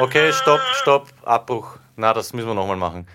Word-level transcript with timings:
Okay, 0.00 0.32
stopp, 0.32 0.60
stopp, 0.72 1.08
Abbruch. 1.22 1.76
Na, 1.96 2.14
das 2.14 2.32
müssen 2.32 2.48
wir 2.48 2.54
nochmal 2.54 2.76
machen. 2.76 3.06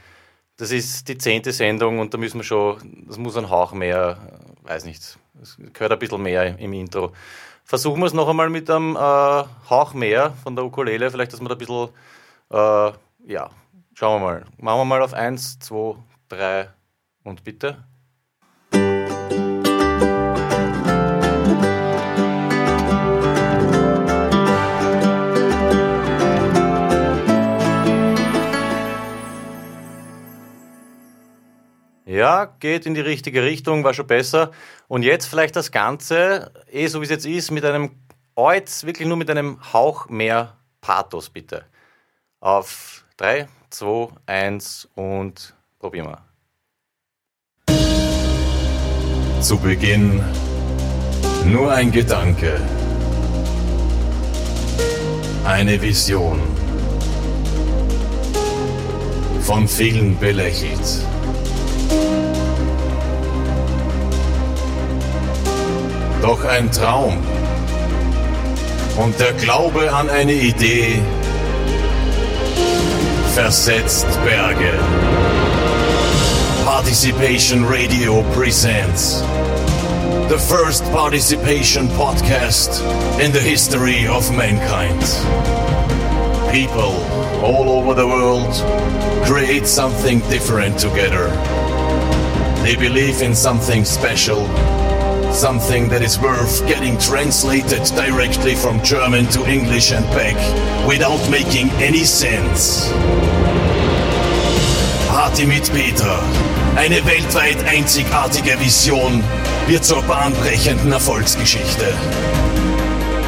Das 0.57 0.71
ist 0.71 1.07
die 1.07 1.17
zehnte 1.17 1.51
Sendung 1.51 1.97
und 1.97 2.13
da 2.13 2.19
müssen 2.19 2.39
wir 2.39 2.43
schon, 2.43 3.05
das 3.07 3.17
muss 3.17 3.35
ein 3.35 3.49
Hauch 3.49 3.73
mehr, 3.73 4.17
weiß 4.61 4.85
nicht, 4.85 5.17
es 5.41 5.57
gehört 5.73 5.91
ein 5.91 5.99
bisschen 5.99 6.21
mehr 6.21 6.57
im 6.59 6.73
Intro. 6.73 7.13
Versuchen 7.63 7.99
wir 7.99 8.05
es 8.05 8.13
noch 8.13 8.29
einmal 8.29 8.51
mit 8.51 8.69
einem 8.69 8.95
äh, 8.95 8.99
Hauch 8.99 9.95
mehr 9.95 10.33
von 10.43 10.55
der 10.55 10.65
Ukulele, 10.65 11.09
vielleicht, 11.09 11.33
dass 11.33 11.41
wir 11.41 11.49
da 11.49 11.55
ein 11.55 11.57
bisschen, 11.57 11.89
äh, 12.51 12.91
ja, 13.33 13.49
schauen 13.95 14.21
wir 14.21 14.25
mal. 14.27 14.45
Machen 14.57 14.79
wir 14.79 14.85
mal 14.85 15.01
auf 15.01 15.13
1, 15.13 15.57
2, 15.59 15.95
3 16.29 16.69
und 17.23 17.43
bitte. 17.43 17.83
Ja, 32.07 32.45
geht 32.45 32.85
in 32.85 32.93
die 32.93 33.01
richtige 33.01 33.43
Richtung, 33.43 33.83
war 33.83 33.93
schon 33.93 34.07
besser. 34.07 34.51
Und 34.87 35.03
jetzt 35.03 35.25
vielleicht 35.25 35.57
das 35.57 35.71
Ganze, 35.71 36.53
eh 36.71 36.87
so 36.87 37.01
wie 37.01 37.03
es 37.03 37.09
jetzt 37.09 37.25
ist, 37.25 37.51
mit 37.51 37.65
einem, 37.65 37.91
jetzt 38.53 38.85
wirklich 38.85 39.05
nur 39.05 39.17
mit 39.17 39.29
einem 39.29 39.59
Hauch 39.73 40.07
mehr 40.07 40.55
Pathos, 40.79 41.29
bitte. 41.29 41.65
Auf 42.39 43.03
3, 43.17 43.49
2, 43.71 44.07
1 44.25 44.87
und 44.95 45.53
probieren 45.79 46.07
wir. 46.07 46.21
Zu 49.41 49.59
Beginn 49.59 50.23
nur 51.45 51.73
ein 51.73 51.91
Gedanke, 51.91 52.61
eine 55.43 55.81
Vision, 55.81 56.41
von 59.41 59.67
vielen 59.67 60.17
belächelt 60.17 61.05
Doch 66.21 66.43
ein 66.45 66.71
Traum 66.71 67.15
und 68.97 69.19
der 69.19 69.33
Glaube 69.33 69.93
an 69.93 70.09
eine 70.09 70.33
Idee 70.33 70.99
versetzt 73.35 74.07
Berge. 74.25 74.73
Participation 76.65 77.65
Radio 77.65 78.23
presents 78.33 79.21
the 80.29 80.37
first 80.37 80.83
participation 80.91 81.87
podcast 81.89 82.81
in 83.19 83.31
the 83.31 83.39
history 83.39 84.07
of 84.07 84.29
mankind. 84.35 85.01
People 86.51 86.95
all 87.45 87.69
over 87.69 87.93
the 87.93 88.05
world 88.05 88.53
create 89.25 89.67
something 89.67 90.19
different 90.29 90.79
together. 90.79 91.29
They 92.63 92.75
believe 92.75 93.21
in 93.21 93.35
something 93.35 93.85
special 93.85 94.47
Something 95.37 95.87
that 95.89 96.01
is 96.01 96.19
worth 96.19 96.65
getting 96.65 96.97
translated 96.97 97.83
directly 97.95 98.55
from 98.55 98.81
German 98.81 99.27
to 99.27 99.45
English 99.45 99.91
and 99.91 100.03
back 100.07 100.35
without 100.87 101.21
making 101.29 101.69
any 101.77 102.05
sense. 102.05 102.91
Party 105.07 105.45
mit 105.45 105.71
Peter. 105.71 106.17
Eine 106.75 107.05
weltweit 107.05 107.63
einzigartige 107.67 108.59
Vision 108.59 109.23
wird 109.67 109.85
zur 109.85 110.01
bahnbrechenden 110.01 110.91
Erfolgsgeschichte. 110.91 111.93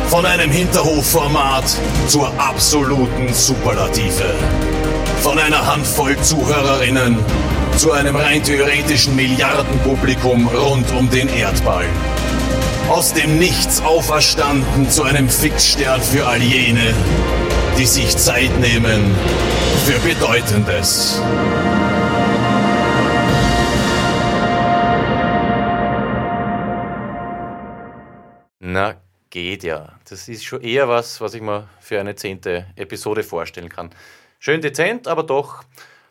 Von 0.08 0.26
einem 0.26 0.50
Hinterhofformat 0.50 1.78
zur 2.08 2.34
absoluten 2.40 3.32
Superlative. 3.32 4.34
Von 5.22 5.38
einer 5.38 5.64
Handvoll 5.64 6.18
Zuhörerinnen 6.24 7.20
zu 7.80 7.94
einem 7.94 8.18
rein 8.18 8.44
theoretischen 8.44 9.16
Milliardenpublikum 9.16 10.50
rund 10.50 10.92
um 10.92 11.10
den 11.10 11.30
Erdball. 11.30 11.86
Aus 12.90 13.14
dem 13.14 13.40
Nichts 13.40 13.80
auferstanden 13.82 14.90
zu 14.90 15.04
einem 15.04 15.30
Fixstern 15.30 16.02
für 16.02 16.28
all 16.28 16.42
jene, 16.42 16.94
die 17.78 17.86
sich 17.86 18.18
Zeit 18.18 18.52
nehmen 18.60 19.16
für 19.86 19.98
Bedeutendes. 20.00 21.22
Na, 28.60 28.96
geht 29.30 29.64
ja. 29.64 29.94
Das 30.10 30.28
ist 30.28 30.44
schon 30.44 30.60
eher 30.60 30.90
was, 30.90 31.22
was 31.22 31.34
ich 31.34 31.42
mir 31.42 31.70
für 31.80 31.98
eine 32.02 32.16
zehnte 32.16 32.66
Episode 32.76 33.24
vorstellen 33.24 33.70
kann. 33.70 33.92
Schön 34.40 34.60
dezent, 34.60 35.08
aber 35.08 35.24
doch 35.24 35.64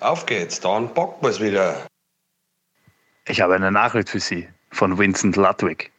Auf 0.00 0.26
geht's, 0.26 0.60
dann 0.60 0.94
packen 0.94 1.24
wir's 1.24 1.40
wieder. 1.40 1.86
Ich 3.26 3.40
habe 3.40 3.56
eine 3.56 3.72
Nachricht 3.72 4.08
für 4.08 4.20
Sie 4.20 4.48
von 4.70 4.96
Vincent 4.96 5.36
Ludwig. 5.36 5.90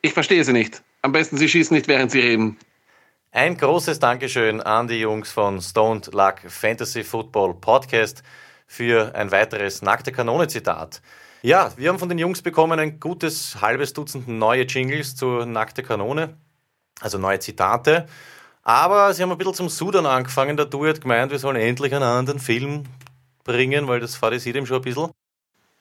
Ich 0.00 0.12
verstehe 0.12 0.44
Sie 0.44 0.52
nicht. 0.52 0.82
Am 1.02 1.12
besten 1.12 1.36
Sie 1.36 1.48
schießen 1.48 1.74
nicht, 1.74 1.88
während 1.88 2.12
Sie 2.12 2.20
reden. 2.20 2.56
Ein 3.32 3.56
großes 3.56 3.98
Dankeschön 3.98 4.60
an 4.60 4.86
die 4.86 5.00
Jungs 5.00 5.30
von 5.32 5.60
Stoned 5.60 6.14
Luck 6.14 6.40
Fantasy 6.46 7.02
Football 7.02 7.54
Podcast 7.54 8.22
für 8.66 9.14
ein 9.14 9.32
weiteres 9.32 9.82
nackte 9.82 10.12
Kanone-Zitat. 10.12 11.02
Ja, 11.42 11.72
wir 11.76 11.88
haben 11.88 11.98
von 11.98 12.08
den 12.08 12.18
Jungs 12.18 12.42
bekommen 12.42 12.78
ein 12.78 13.00
gutes 13.00 13.60
halbes 13.60 13.92
Dutzend 13.92 14.28
neue 14.28 14.64
Jingles 14.64 15.16
zur 15.16 15.46
nackte 15.46 15.82
Kanone, 15.82 16.36
also 17.00 17.18
neue 17.18 17.40
Zitate. 17.40 18.06
Aber 18.62 19.12
sie 19.14 19.22
haben 19.22 19.32
ein 19.32 19.38
bisschen 19.38 19.54
zum 19.54 19.68
Sudan 19.68 20.06
angefangen. 20.06 20.56
Der 20.56 20.66
Du 20.66 20.86
hat 20.86 21.00
gemeint, 21.00 21.30
wir 21.30 21.38
sollen 21.38 21.56
endlich 21.56 21.94
einen 21.94 22.04
anderen 22.04 22.40
Film 22.40 22.84
bringen, 23.44 23.88
weil 23.88 24.00
das 24.00 24.16
fadisiert 24.16 24.56
ihm 24.56 24.66
schon 24.66 24.76
ein 24.76 24.82
bisschen. 24.82 25.10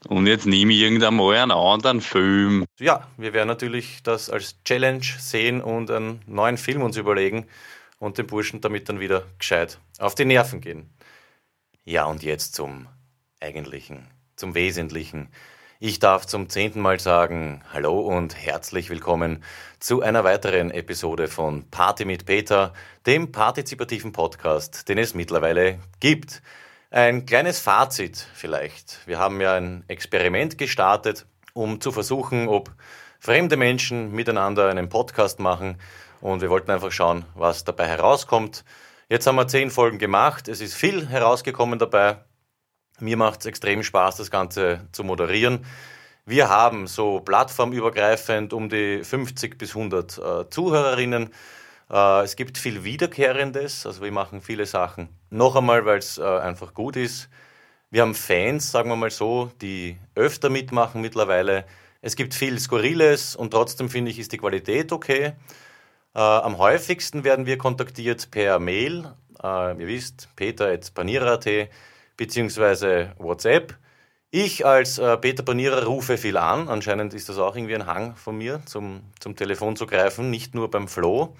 Und 0.07 0.27
jetzt 0.27 0.45
nehme 0.45 0.71
ich 0.71 0.79
irgendwann 0.79 1.15
mal 1.15 1.35
einen 1.35 1.51
anderen 1.51 1.99
Film. 1.99 2.65
Ja, 2.79 3.05
wir 3.17 3.33
werden 3.33 3.49
natürlich 3.49 4.01
das 4.01 4.29
als 4.29 4.63
Challenge 4.63 5.03
sehen 5.03 5.61
und 5.61 5.91
einen 5.91 6.21
neuen 6.25 6.57
Film 6.57 6.83
uns 6.83 6.95
überlegen 6.95 7.47
und 7.99 8.17
den 8.17 8.27
Burschen 8.27 8.61
damit 8.61 8.87
dann 8.87 9.01
wieder 9.01 9.23
gescheit 9.37 9.77
auf 9.97 10.15
die 10.15 10.23
Nerven 10.23 10.61
gehen. 10.61 10.89
Ja, 11.83 12.05
und 12.05 12.23
jetzt 12.23 12.55
zum 12.55 12.87
Eigentlichen, 13.41 14.07
zum 14.37 14.55
Wesentlichen. 14.55 15.29
Ich 15.81 15.99
darf 15.99 16.25
zum 16.25 16.49
zehnten 16.49 16.81
Mal 16.81 16.99
sagen, 16.99 17.63
hallo 17.71 18.01
und 18.01 18.35
herzlich 18.35 18.89
willkommen 18.89 19.45
zu 19.79 20.01
einer 20.01 20.25
weiteren 20.25 20.71
Episode 20.71 21.29
von 21.29 21.69
Party 21.71 22.03
mit 22.03 22.25
Peter, 22.25 22.73
dem 23.05 23.31
partizipativen 23.31 24.11
Podcast, 24.11 24.89
den 24.89 24.97
es 24.97 25.13
mittlerweile 25.13 25.79
gibt. 26.01 26.41
Ein 26.91 27.25
kleines 27.25 27.61
Fazit 27.61 28.27
vielleicht. 28.33 29.07
Wir 29.07 29.19
haben 29.19 29.39
ja 29.39 29.53
ein 29.53 29.85
Experiment 29.87 30.57
gestartet, 30.57 31.25
um 31.53 31.79
zu 31.79 31.93
versuchen, 31.93 32.49
ob 32.49 32.71
fremde 33.17 33.55
Menschen 33.55 34.11
miteinander 34.11 34.67
einen 34.67 34.89
Podcast 34.89 35.39
machen. 35.39 35.77
Und 36.19 36.41
wir 36.41 36.49
wollten 36.49 36.71
einfach 36.71 36.91
schauen, 36.91 37.23
was 37.35 37.63
dabei 37.63 37.87
herauskommt. 37.87 38.65
Jetzt 39.07 39.25
haben 39.27 39.37
wir 39.37 39.47
zehn 39.47 39.71
Folgen 39.71 39.97
gemacht. 39.97 40.49
Es 40.49 40.59
ist 40.59 40.73
viel 40.75 41.07
herausgekommen 41.07 41.79
dabei. 41.79 42.17
Mir 43.01 43.17
macht 43.17 43.41
es 43.41 43.45
extrem 43.45 43.83
Spaß, 43.83 44.17
das 44.17 44.31
Ganze 44.31 44.87
zu 44.91 45.03
moderieren. 45.03 45.65
Wir 46.25 46.49
haben 46.49 46.85
so 46.87 47.21
plattformübergreifend 47.21 48.53
um 48.53 48.69
die 48.69 49.03
50 49.03 49.57
bis 49.57 49.75
100 49.75 50.17
äh, 50.17 50.49
Zuhörerinnen. 50.49 51.31
Äh, 51.89 52.23
es 52.23 52.35
gibt 52.35 52.57
viel 52.57 52.83
Wiederkehrendes, 52.83 53.85
also 53.85 54.03
wir 54.03 54.11
machen 54.11 54.41
viele 54.41 54.65
Sachen 54.65 55.09
noch 55.29 55.55
einmal, 55.55 55.85
weil 55.85 55.97
es 55.97 56.17
äh, 56.17 56.23
einfach 56.23 56.73
gut 56.73 56.95
ist. 56.95 57.29
Wir 57.89 58.03
haben 58.03 58.13
Fans, 58.13 58.71
sagen 58.71 58.89
wir 58.89 58.95
mal 58.95 59.09
so, 59.09 59.51
die 59.61 59.97
öfter 60.13 60.49
mitmachen 60.49 61.01
mittlerweile. 61.01 61.65
Es 62.01 62.15
gibt 62.15 62.35
viel 62.35 62.59
Skurriles 62.59 63.35
und 63.35 63.51
trotzdem 63.51 63.89
finde 63.89 64.11
ich, 64.11 64.19
ist 64.19 64.31
die 64.31 64.37
Qualität 64.37 64.91
okay. 64.91 65.33
Äh, 66.13 66.19
am 66.19 66.57
häufigsten 66.57 67.23
werden 67.23 67.45
wir 67.45 67.57
kontaktiert 67.57 68.29
per 68.29 68.59
Mail. 68.59 69.13
Äh, 69.41 69.81
ihr 69.81 69.87
wisst, 69.87 70.29
peter.panierer.at 70.35 71.69
beziehungsweise 72.19 73.13
WhatsApp. 73.17 73.77
Ich 74.29 74.65
als 74.65 74.97
äh, 74.97 75.17
Peter 75.17 75.41
Panierer 75.41 75.85
rufe 75.85 76.17
viel 76.17 76.35
an. 76.35 76.67
Anscheinend 76.67 77.13
ist 77.13 77.29
das 77.29 77.37
auch 77.39 77.55
irgendwie 77.55 77.75
ein 77.75 77.85
Hang 77.85 78.15
von 78.17 78.37
mir, 78.37 78.61
zum, 78.65 79.01
zum 79.21 79.37
Telefon 79.37 79.77
zu 79.77 79.87
greifen, 79.87 80.29
nicht 80.29 80.53
nur 80.53 80.69
beim 80.69 80.89
Flo. 80.89 81.37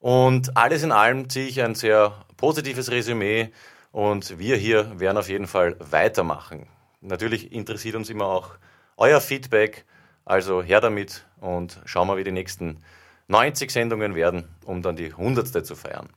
Und 0.00 0.56
alles 0.56 0.82
in 0.82 0.90
allem 0.90 1.30
ziehe 1.30 1.46
ich 1.46 1.62
ein 1.62 1.76
sehr 1.76 2.12
positives 2.36 2.90
Resümee 2.90 3.50
und 3.92 4.38
wir 4.40 4.56
hier 4.56 4.98
werden 4.98 5.16
auf 5.16 5.28
jeden 5.28 5.46
Fall 5.46 5.76
weitermachen. 5.78 6.66
Natürlich 7.00 7.52
interessiert 7.52 7.94
uns 7.94 8.10
immer 8.10 8.26
auch 8.26 8.50
euer 8.96 9.20
Feedback, 9.20 9.84
also 10.24 10.60
her 10.60 10.80
damit 10.80 11.24
und 11.40 11.80
schauen 11.84 12.08
wir, 12.08 12.16
wie 12.16 12.24
die 12.24 12.32
nächsten 12.32 12.82
90 13.28 13.70
Sendungen 13.70 14.16
werden, 14.16 14.48
um 14.64 14.82
dann 14.82 14.96
die 14.96 15.12
100. 15.12 15.64
zu 15.64 15.76
feiern. 15.76 16.08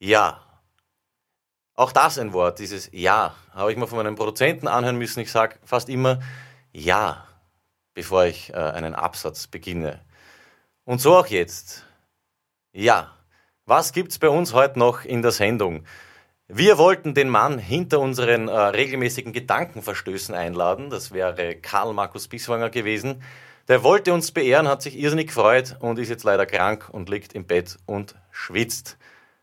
Ja, 0.00 0.43
auch 1.74 1.92
das 1.92 2.18
ein 2.18 2.32
Wort, 2.32 2.58
dieses 2.58 2.88
Ja, 2.92 3.34
habe 3.52 3.72
ich 3.72 3.78
mal 3.78 3.86
von 3.86 3.98
meinem 3.98 4.14
Produzenten 4.14 4.68
anhören 4.68 4.96
müssen. 4.96 5.20
Ich 5.20 5.30
sage 5.30 5.56
fast 5.64 5.88
immer 5.88 6.20
Ja, 6.72 7.26
bevor 7.94 8.24
ich 8.24 8.50
äh, 8.50 8.56
einen 8.56 8.94
Absatz 8.94 9.46
beginne. 9.46 10.00
Und 10.84 11.00
so 11.00 11.16
auch 11.16 11.26
jetzt. 11.26 11.84
Ja, 12.72 13.12
was 13.66 13.92
gibt's 13.92 14.18
bei 14.18 14.28
uns 14.28 14.52
heute 14.52 14.78
noch 14.78 15.04
in 15.04 15.22
der 15.22 15.32
Sendung? 15.32 15.84
Wir 16.46 16.76
wollten 16.76 17.14
den 17.14 17.30
Mann 17.30 17.58
hinter 17.58 18.00
unseren 18.00 18.48
äh, 18.48 18.52
regelmäßigen 18.52 19.32
Gedankenverstößen 19.32 20.34
einladen. 20.34 20.90
Das 20.90 21.12
wäre 21.12 21.56
Karl 21.56 21.94
Markus 21.94 22.28
Biswanger 22.28 22.68
gewesen. 22.68 23.22
Der 23.66 23.82
wollte 23.82 24.12
uns 24.12 24.30
beehren, 24.30 24.68
hat 24.68 24.82
sich 24.82 24.98
irrsinnig 24.98 25.28
gefreut 25.28 25.76
und 25.80 25.98
ist 25.98 26.10
jetzt 26.10 26.24
leider 26.24 26.44
krank 26.44 26.90
und 26.92 27.08
liegt 27.08 27.32
im 27.32 27.46
Bett 27.46 27.78
und 27.86 28.14
schwitzt. 28.30 28.98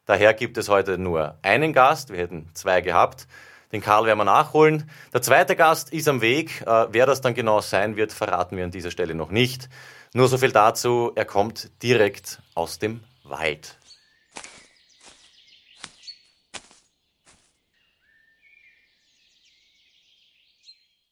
Daher 0.05 0.33
gibt 0.33 0.57
es 0.57 0.67
heute 0.67 0.97
nur 0.97 1.37
einen 1.41 1.73
Gast. 1.73 2.11
Wir 2.11 2.19
hätten 2.19 2.49
zwei 2.53 2.81
gehabt. 2.81 3.27
Den 3.71 3.81
Karl 3.81 4.05
werden 4.05 4.17
wir 4.17 4.25
nachholen. 4.25 4.89
Der 5.13 5.21
zweite 5.21 5.55
Gast 5.55 5.93
ist 5.93 6.07
am 6.07 6.21
Weg. 6.21 6.61
Äh, 6.61 6.87
wer 6.91 7.05
das 7.05 7.21
dann 7.21 7.33
genau 7.33 7.61
sein 7.61 7.95
wird, 7.95 8.11
verraten 8.11 8.57
wir 8.57 8.65
an 8.65 8.71
dieser 8.71 8.91
Stelle 8.91 9.15
noch 9.15 9.29
nicht. 9.29 9.69
Nur 10.13 10.27
so 10.27 10.37
viel 10.37 10.51
dazu. 10.51 11.11
Er 11.15 11.25
kommt 11.25 11.71
direkt 11.81 12.41
aus 12.53 12.79
dem 12.79 13.01
Wald. 13.23 13.77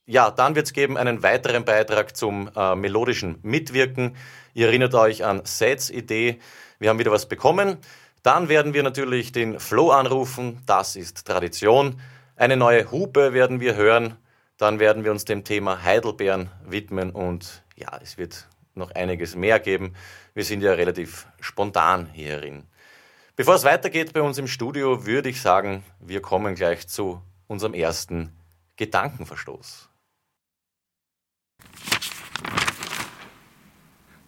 Ja, 0.06 0.32
dann 0.32 0.56
wird 0.56 0.66
es 0.66 0.74
geben 0.74 0.98
einen 0.98 1.22
weiteren 1.22 1.66
Beitrag 1.66 2.18
zum 2.18 2.50
äh, 2.56 2.76
melodischen 2.76 3.38
Mitwirken. 3.44 4.18
Ihr 4.56 4.66
erinnert 4.66 4.96
euch 4.96 5.24
an 5.24 5.46
Sets 5.46 5.92
Idee. 5.92 6.40
Wir 6.80 6.90
haben 6.90 6.98
wieder 6.98 7.12
was 7.12 7.30
bekommen. 7.30 7.78
Dann 8.24 8.50
werden 8.50 8.74
wir 8.74 8.84
natürlich 8.84 9.32
den 9.32 9.60
Flo 9.60 9.92
anrufen. 9.92 10.62
Das 10.66 10.96
ist 10.96 11.26
Tradition. 11.26 12.02
Eine 12.36 12.58
neue 12.58 12.92
Hupe 12.92 13.34
werden 13.34 13.60
wir 13.60 13.76
hören. 13.76 14.18
Dann 14.58 14.80
werden 14.80 15.04
wir 15.04 15.12
uns 15.12 15.24
dem 15.24 15.44
Thema 15.46 15.84
Heidelbeeren 15.84 16.50
widmen 16.66 17.12
und 17.12 17.64
ja, 17.76 17.98
es 18.02 18.18
wird 18.18 18.48
noch 18.76 18.92
einiges 18.92 19.36
mehr 19.36 19.60
geben. 19.60 19.96
Wir 20.34 20.44
sind 20.44 20.62
ja 20.62 20.74
relativ 20.74 21.28
spontan 21.40 22.08
hierin. 22.08 22.66
Bevor 23.38 23.56
es 23.56 23.64
weitergeht 23.64 24.12
bei 24.12 24.22
uns 24.22 24.38
im 24.38 24.48
Studio, 24.48 25.06
würde 25.06 25.30
ich 25.30 25.42
sagen, 25.42 25.84
wir 26.02 26.22
kommen 26.22 26.56
gleich 26.56 26.90
zu 26.90 27.22
unserem 27.48 27.74
ersten 27.74 28.36
Gedankenverstoß. 28.76 29.88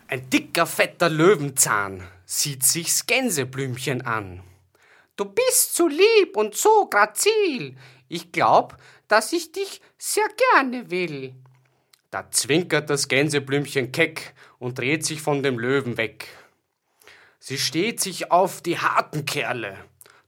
Ein 0.08 0.30
dicker, 0.30 0.66
fetter 0.66 1.10
Löwenzahn 1.10 2.04
sieht 2.32 2.64
sich's 2.64 3.06
Gänseblümchen 3.08 4.04
an. 4.04 4.42
Du 5.18 5.26
bist 5.26 5.76
so 5.76 5.90
lieb 5.90 6.38
und 6.38 6.56
so 6.56 6.88
grazil. 6.90 7.76
Ich 8.08 8.32
glaub, 8.32 8.78
dass 9.10 9.34
ich 9.34 9.52
dich 9.52 9.82
sehr 9.98 10.30
gerne 10.54 10.90
will. 10.90 11.36
Da 12.10 12.32
zwinkert 12.32 12.90
das 12.90 13.10
Gänseblümchen 13.10 13.92
keck 13.92 14.34
und 14.60 14.80
dreht 14.80 15.06
sich 15.06 15.22
von 15.22 15.44
dem 15.44 15.60
Löwen 15.60 15.98
weg. 15.98 16.30
Sie 17.38 17.58
steht 17.58 18.00
sich 18.00 18.32
auf 18.32 18.62
die 18.62 18.80
harten 18.80 19.26
Kerle. 19.26 19.78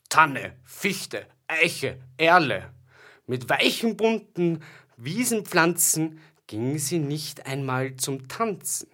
Tanne, 0.09 0.57
Fichte, 0.65 1.25
Eiche, 1.47 2.01
Erle. 2.17 2.69
Mit 3.27 3.47
weichen, 3.47 3.95
bunten 3.95 4.61
Wiesenpflanzen 4.97 6.19
ging 6.47 6.77
sie 6.79 6.99
nicht 6.99 7.45
einmal 7.45 7.95
zum 7.95 8.27
Tanzen. 8.27 8.92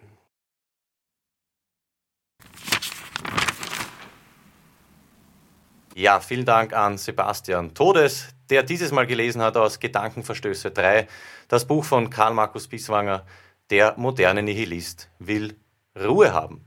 Ja, 5.96 6.20
vielen 6.20 6.44
Dank 6.44 6.72
an 6.72 6.98
Sebastian 6.98 7.74
Todes, 7.74 8.28
der 8.48 8.62
dieses 8.62 8.92
Mal 8.92 9.08
gelesen 9.08 9.42
hat 9.42 9.56
aus 9.56 9.80
Gedankenverstöße 9.80 10.70
3, 10.70 11.08
das 11.48 11.66
Buch 11.66 11.84
von 11.84 12.10
Karl 12.10 12.32
Markus 12.32 12.68
Biswanger, 12.68 13.26
Der 13.70 13.94
moderne 13.96 14.42
Nihilist 14.42 15.10
will 15.18 15.56
Ruhe 15.98 16.32
haben. 16.32 16.64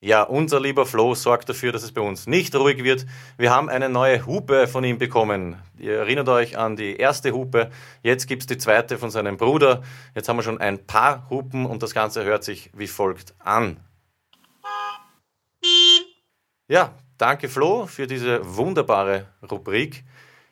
Ja, 0.00 0.22
unser 0.22 0.60
lieber 0.60 0.86
Flo 0.86 1.16
sorgt 1.16 1.48
dafür, 1.48 1.72
dass 1.72 1.82
es 1.82 1.90
bei 1.90 2.00
uns 2.00 2.28
nicht 2.28 2.54
ruhig 2.54 2.84
wird. 2.84 3.04
Wir 3.36 3.50
haben 3.50 3.68
eine 3.68 3.88
neue 3.88 4.24
Hupe 4.26 4.68
von 4.68 4.84
ihm 4.84 4.98
bekommen. 4.98 5.56
Ihr 5.76 5.98
erinnert 5.98 6.28
euch 6.28 6.56
an 6.56 6.76
die 6.76 6.96
erste 6.96 7.32
Hupe. 7.32 7.70
Jetzt 8.02 8.28
gibt 8.28 8.42
es 8.42 8.46
die 8.46 8.58
zweite 8.58 8.96
von 8.96 9.10
seinem 9.10 9.36
Bruder. 9.36 9.82
Jetzt 10.14 10.28
haben 10.28 10.36
wir 10.36 10.44
schon 10.44 10.60
ein 10.60 10.86
paar 10.86 11.28
Hupen 11.30 11.66
und 11.66 11.82
das 11.82 11.94
Ganze 11.94 12.22
hört 12.22 12.44
sich 12.44 12.70
wie 12.74 12.86
folgt 12.86 13.34
an. 13.40 13.80
Ja, 16.68 16.94
danke 17.18 17.48
Flo 17.48 17.86
für 17.86 18.06
diese 18.06 18.40
wunderbare 18.56 19.26
Rubrik. 19.50 20.04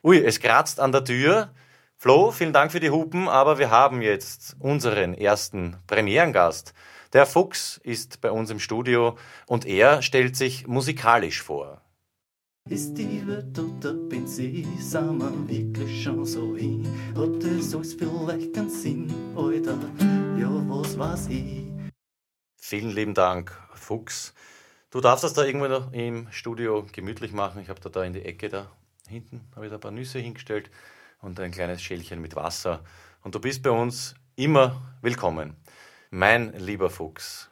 Ui, 0.03 0.19
es 0.19 0.41
kratzt 0.41 0.81
an 0.81 0.93
der 0.93 1.05
Tür. 1.05 1.51
Flo, 1.97 2.31
vielen 2.31 2.53
Dank 2.53 2.73
für 2.73 2.81
die 2.81 2.91
Hupen, 2.91 3.29
aber 3.29 3.59
wir 3.59 3.71
haben 3.71 4.03
jetzt 4.03 4.57
unseren 4.59 5.15
ersten 5.15 5.77
Premierengast. 5.87 6.75
Der 7.13 7.25
Fuchs 7.25 7.81
ist 7.83 8.21
bei 8.21 8.31
uns 8.31 8.51
im 8.51 8.59
Studio 8.59 9.17
und 9.47 9.65
er 9.65 10.03
stellt 10.03 10.37
sich 10.37 10.67
musikalisch 10.67 11.43
vor. 11.43 11.81
Ist 12.69 12.95
die 12.95 13.27
Welt 13.27 13.57
oder 13.59 13.95
bin 13.95 14.27
sie, 14.27 14.67
sind 14.81 15.19
wir 15.19 15.49
wirklich 15.49 16.03
schon 16.03 16.27
so 16.27 16.57
hin? 16.57 16.85
Hat 17.17 17.43
das 17.43 17.75
alles 17.75 17.95
vielleicht 17.95 18.55
keinen 18.55 18.69
Sinn, 18.69 19.15
Alter? 19.37 19.79
Ja, 20.39 20.51
was 20.69 20.99
weiß 20.99 21.29
ich? 21.29 21.71
Vielen 22.57 22.91
lieben 22.91 23.15
Dank, 23.15 23.57
Fuchs. 23.75 24.35
Du 24.91 25.00
darfst 25.00 25.25
das 25.25 25.35
da 25.35 25.44
irgendwo 25.44 25.67
noch 25.67 25.93
im 25.93 26.31
Studio 26.31 26.87
gemütlich 26.93 27.33
machen. 27.33 27.61
Ich 27.61 27.69
habe 27.69 27.81
da, 27.81 27.88
da 27.88 28.05
in 28.05 28.12
die 28.12 28.25
Ecke 28.25 28.49
da 28.49 28.71
hinten 29.09 29.41
ich 29.62 29.69
da 29.69 29.75
ein 29.75 29.81
paar 29.81 29.91
Nüsse 29.91 30.19
hingestellt 30.19 30.71
und 31.21 31.38
ein 31.41 31.50
kleines 31.50 31.83
Schälchen 31.83 32.21
mit 32.21 32.37
Wasser. 32.37 32.85
Und 33.23 33.35
du 33.35 33.41
bist 33.41 33.62
bei 33.62 33.71
uns 33.71 34.15
immer 34.37 34.81
willkommen. 35.03 35.56
Mein 36.11 36.52
lieber 36.59 36.90
Fuchs, 36.90 37.50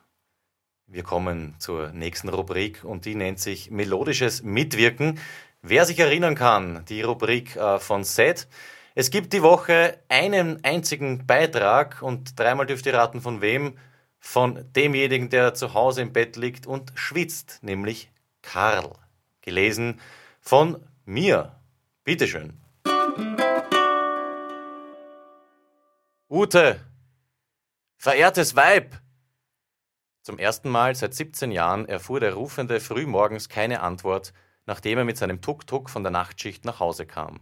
wir 0.87 1.03
kommen 1.03 1.57
zur 1.59 1.91
nächsten 1.91 2.29
Rubrik 2.29 2.85
und 2.85 3.05
die 3.05 3.15
nennt 3.15 3.41
sich 3.41 3.71
Melodisches 3.71 4.43
Mitwirken. 4.43 5.19
Wer 5.61 5.87
sich 5.87 5.99
erinnern 5.99 6.35
kann, 6.35 6.85
die 6.87 7.03
Rubrik 7.03 7.57
äh, 7.57 7.79
von 7.79 8.05
Set. 8.05 8.47
Es 8.95 9.11
gibt 9.11 9.33
die 9.33 9.43
Woche 9.43 9.99
einen 10.09 10.63
einzigen 10.65 11.27
Beitrag 11.27 12.01
und 12.01 12.39
dreimal 12.39 12.67
dürft 12.67 12.87
ihr 12.87 12.95
raten, 12.95 13.21
von 13.21 13.41
wem 13.41 13.77
von 14.25 14.73
demjenigen, 14.73 15.29
der 15.29 15.55
zu 15.55 15.75
Hause 15.75 16.01
im 16.03 16.13
Bett 16.13 16.37
liegt 16.37 16.67
und 16.67 16.93
schwitzt, 16.97 17.59
nämlich 17.63 18.11
Karl. 18.43 18.91
Gelesen 19.43 20.01
von 20.41 20.83
mir. 21.05 21.61
Bitteschön. 22.05 22.59
Ute, 26.29 26.81
verehrtes 27.97 28.57
Weib! 28.57 28.99
Zum 30.23 30.39
ersten 30.39 30.71
Mal 30.71 30.95
seit 30.95 31.15
17 31.15 31.53
Jahren 31.53 31.87
erfuhr 31.87 32.19
der 32.19 32.33
Rufende 32.33 32.81
frühmorgens 32.81 33.51
keine 33.51 33.83
Antwort, 33.83 34.33
nachdem 34.65 34.99
er 34.99 35.05
mit 35.05 35.19
seinem 35.19 35.43
Tuk-Tuk 35.43 35.91
von 35.91 36.03
der 36.03 36.11
Nachtschicht 36.11 36.65
nach 36.65 36.81
Hause 36.81 37.07
kam. 37.07 37.41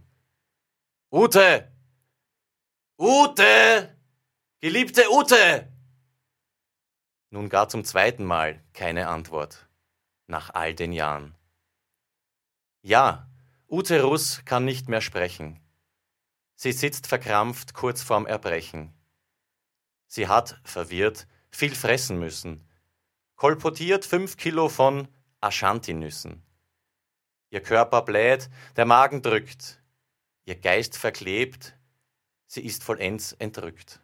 Ute! 1.11 1.71
Ute! 2.99 3.97
Geliebte 4.59 5.09
Ute! 5.09 5.72
Nun 7.33 7.49
gar 7.49 7.67
zum 7.67 7.83
zweiten 7.83 8.25
Mal 8.25 8.61
keine 8.73 9.07
Antwort. 9.07 9.67
Nach 10.27 10.51
all 10.53 10.75
den 10.75 10.91
Jahren. 10.93 11.33
Ja, 12.83 13.27
Ute 13.67 14.03
Russ 14.03 14.43
kann 14.45 14.65
nicht 14.65 14.87
mehr 14.87 15.01
sprechen. 15.01 15.59
Sie 16.53 16.71
sitzt 16.71 17.07
verkrampft 17.07 17.73
kurz 17.73 18.03
vorm 18.03 18.27
Erbrechen. 18.27 18.93
Sie 20.05 20.27
hat, 20.27 20.61
verwirrt, 20.63 21.25
viel 21.49 21.73
fressen 21.73 22.19
müssen. 22.19 22.69
Kolportiert 23.35 24.05
fünf 24.05 24.37
Kilo 24.37 24.69
von 24.69 25.07
Ashanti-Nüssen. 25.41 26.43
Ihr 27.49 27.63
Körper 27.63 28.03
bläht, 28.03 28.47
der 28.75 28.85
Magen 28.85 29.23
drückt. 29.23 29.81
Ihr 30.45 30.59
Geist 30.61 30.95
verklebt, 30.99 31.75
sie 32.45 32.63
ist 32.63 32.83
vollends 32.83 33.33
entrückt. 33.33 34.02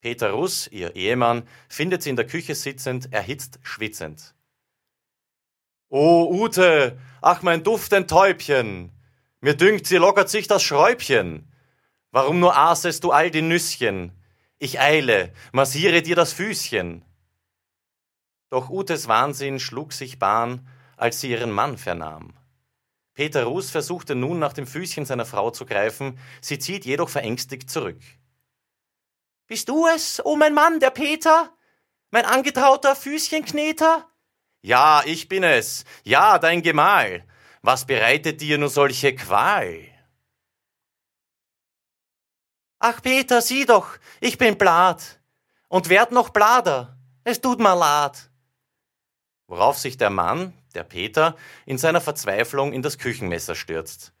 Peter 0.00 0.30
Russ, 0.30 0.68
ihr 0.68 0.94
Ehemann, 0.94 1.48
findet 1.68 2.02
sie 2.02 2.10
in 2.10 2.16
der 2.16 2.26
Küche 2.26 2.54
sitzend, 2.54 3.12
erhitzt, 3.12 3.58
schwitzend. 3.62 4.34
O 5.88 6.28
Ute, 6.30 6.98
ach 7.22 7.42
mein 7.42 7.62
duftend 7.62 8.10
Täubchen, 8.10 8.92
mir 9.40 9.54
dünkt, 9.54 9.86
sie 9.86 9.96
lockert 9.96 10.28
sich 10.28 10.48
das 10.48 10.62
Schräubchen. 10.62 11.52
Warum 12.10 12.40
nur 12.40 12.56
aßest 12.56 13.04
du 13.04 13.12
all 13.12 13.30
die 13.30 13.42
Nüsschen? 13.42 14.12
Ich 14.58 14.80
eile, 14.80 15.32
massiere 15.52 16.02
dir 16.02 16.16
das 16.16 16.32
Füßchen. 16.32 17.04
Doch 18.50 18.70
Utes 18.70 19.06
Wahnsinn 19.06 19.60
schlug 19.60 19.92
sich 19.92 20.18
Bahn, 20.18 20.66
als 20.96 21.20
sie 21.20 21.30
ihren 21.30 21.50
Mann 21.50 21.78
vernahm. 21.78 22.32
Peter 23.14 23.44
Ruß 23.44 23.70
versuchte 23.70 24.14
nun 24.14 24.38
nach 24.38 24.52
dem 24.52 24.66
Füßchen 24.66 25.04
seiner 25.04 25.26
Frau 25.26 25.50
zu 25.50 25.66
greifen, 25.66 26.18
sie 26.40 26.58
zieht 26.58 26.84
jedoch 26.84 27.08
verängstigt 27.08 27.70
zurück. 27.70 28.00
Bist 29.46 29.68
du 29.68 29.86
es, 29.86 30.20
o 30.20 30.30
oh 30.30 30.36
mein 30.36 30.54
Mann, 30.54 30.80
der 30.80 30.90
Peter? 30.90 31.56
Mein 32.10 32.24
angetrauter 32.24 32.96
Füßchenkneter? 32.96 34.08
Ja, 34.62 35.02
ich 35.04 35.28
bin 35.28 35.44
es. 35.44 35.84
Ja, 36.02 36.38
dein 36.38 36.62
Gemahl. 36.62 37.24
Was 37.62 37.84
bereitet 37.84 38.40
dir 38.40 38.58
nur 38.58 38.68
solche 38.68 39.14
Qual? 39.14 39.86
Ach, 42.78 43.00
Peter, 43.02 43.40
sieh 43.40 43.64
doch, 43.64 43.98
ich 44.20 44.38
bin 44.38 44.58
Blatt 44.58 45.20
und 45.68 45.88
werd 45.88 46.12
noch 46.12 46.30
blader. 46.30 46.96
Es 47.24 47.40
tut 47.40 47.58
mir 47.58 47.74
leid. 47.74 48.30
Worauf 49.46 49.78
sich 49.78 49.96
der 49.96 50.10
Mann, 50.10 50.52
der 50.74 50.84
Peter, 50.84 51.36
in 51.64 51.78
seiner 51.78 52.00
Verzweiflung 52.00 52.72
in 52.72 52.82
das 52.82 52.98
Küchenmesser 52.98 53.54
stürzt. 53.54 54.12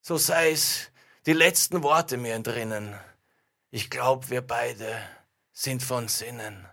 So 0.00 0.16
sei's, 0.16 0.90
die 1.26 1.32
letzten 1.32 1.82
Worte 1.82 2.16
mir 2.16 2.34
entrinnen. 2.34 2.98
Ich 3.70 3.90
glaub, 3.90 4.30
wir 4.30 4.42
beide 4.42 4.96
sind 5.52 5.82
von 5.82 6.08
Sinnen. 6.08 6.66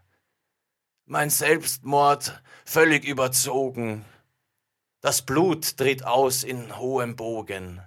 Mein 1.06 1.30
Selbstmord 1.30 2.42
völlig 2.66 3.04
überzogen. 3.04 4.06
Das 5.02 5.26
Blut 5.26 5.78
tritt 5.78 6.06
aus 6.06 6.44
in 6.44 6.78
hohem 6.78 7.16
Bogen. 7.16 7.82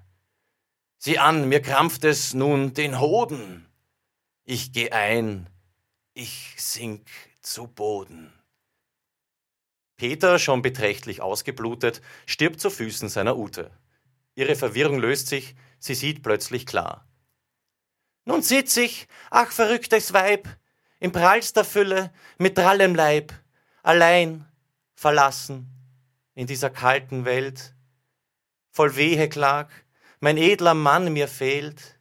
Sieh 0.98 1.18
an, 1.18 1.48
mir 1.48 1.62
krampft 1.62 2.04
es 2.04 2.34
nun 2.34 2.74
den 2.74 3.00
Hoden. 3.00 3.66
Ich 4.44 4.72
geh 4.72 4.90
ein, 4.90 5.48
ich 6.14 6.54
sink 6.58 7.06
zu 7.40 7.68
Boden. 7.68 8.32
Peter, 9.96 10.38
schon 10.38 10.62
beträchtlich 10.62 11.22
ausgeblutet, 11.22 12.02
stirbt 12.26 12.60
zu 12.60 12.70
Füßen 12.70 13.08
seiner 13.08 13.38
Ute. 13.38 13.70
Ihre 14.34 14.56
Verwirrung 14.56 14.98
löst 14.98 15.28
sich, 15.28 15.54
sie 15.78 15.94
sieht 15.94 16.22
plötzlich 16.22 16.66
klar. 16.66 17.05
Nun 18.26 18.42
sitz 18.42 18.76
ich, 18.76 19.06
ach 19.30 19.52
verrücktes 19.52 20.12
Weib, 20.12 20.48
in 20.98 21.12
prallster 21.12 21.64
Fülle, 21.64 22.12
mit 22.38 22.58
drallem 22.58 22.96
Leib, 22.96 23.32
allein, 23.84 24.44
verlassen, 24.96 25.70
in 26.34 26.48
dieser 26.48 26.68
kalten 26.68 27.24
Welt, 27.24 27.74
voll 28.72 28.96
Weheklag, 28.96 29.70
mein 30.18 30.38
edler 30.38 30.74
Mann 30.74 31.12
mir 31.12 31.28
fehlt. 31.28 32.00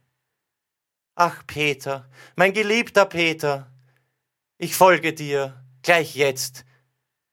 Ach, 1.14 1.46
Peter, 1.46 2.10
mein 2.36 2.54
geliebter 2.54 3.06
Peter, 3.06 3.72
ich 4.58 4.76
folge 4.76 5.14
dir, 5.14 5.64
gleich 5.84 6.16
jetzt, 6.16 6.66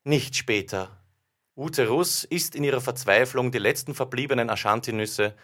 nicht 0.04 0.36
später. 0.36 1.02
Ute 1.56 1.88
Russ 1.88 2.24
isst 2.24 2.54
in 2.54 2.62
ihrer 2.62 2.82
Verzweiflung 2.82 3.52
die 3.52 3.58
letzten 3.58 3.94
verbliebenen 3.94 4.50
Ashanti-Nüsse, 4.50 5.34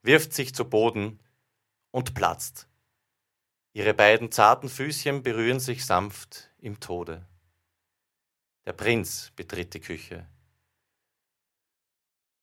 wirft 0.00 0.32
sich 0.32 0.54
zu 0.54 0.64
Boden 0.64 1.20
und 1.90 2.14
platzt. 2.14 2.66
Ihre 3.74 3.92
beiden 3.92 4.30
zarten 4.30 4.68
Füßchen 4.68 5.24
berühren 5.24 5.58
sich 5.58 5.84
sanft 5.84 6.48
im 6.58 6.78
Tode. 6.78 7.26
Der 8.66 8.72
Prinz 8.72 9.32
betritt 9.34 9.74
die 9.74 9.80
Küche. 9.80 10.26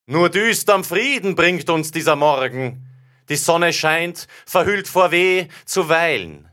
Nur 0.08 0.30
düsterm 0.30 0.84
Frieden 0.84 1.36
bringt 1.36 1.70
uns 1.70 1.92
dieser 1.92 2.18
Morgen. 2.18 2.86
Die 3.30 3.38
Sonne 3.38 3.72
scheint, 3.72 4.28
verhüllt 4.46 4.90
vor 4.90 5.12
Weh, 5.12 5.48
zuweilen. 5.66 6.52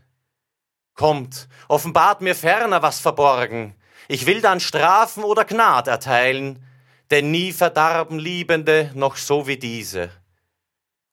Kommt, 0.93 1.49
offenbart 1.67 2.21
mir 2.21 2.33
ferner 2.33 2.81
was 2.81 3.01
verborgen. 3.01 3.75
Ich 4.07 4.25
will 4.25 4.39
dann 4.39 4.61
Strafen 4.61 5.25
oder 5.25 5.43
Gnad 5.43 5.87
erteilen, 5.87 6.65
denn 7.11 7.31
nie 7.31 7.51
verdarben 7.51 8.17
Liebende 8.17 8.91
noch 8.95 9.17
so 9.17 9.45
wie 9.45 9.57
diese. 9.57 10.09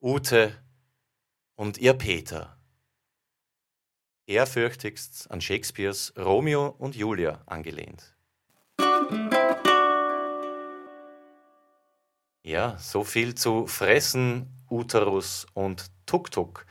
Ute 0.00 0.56
und 1.56 1.78
ihr 1.78 1.94
Peter. 1.94 2.55
Ehrfürchtigst 4.26 5.30
an 5.30 5.40
Shakespeares 5.40 6.12
Romeo 6.18 6.74
und 6.78 6.96
Julia 6.96 7.42
angelehnt. 7.46 8.14
Ja, 12.42 12.76
so 12.78 13.04
viel 13.04 13.34
zu 13.34 13.66
Fressen, 13.66 14.64
Uterus 14.70 15.46
und 15.54 15.90
Tuk-Tuk. 16.06 16.66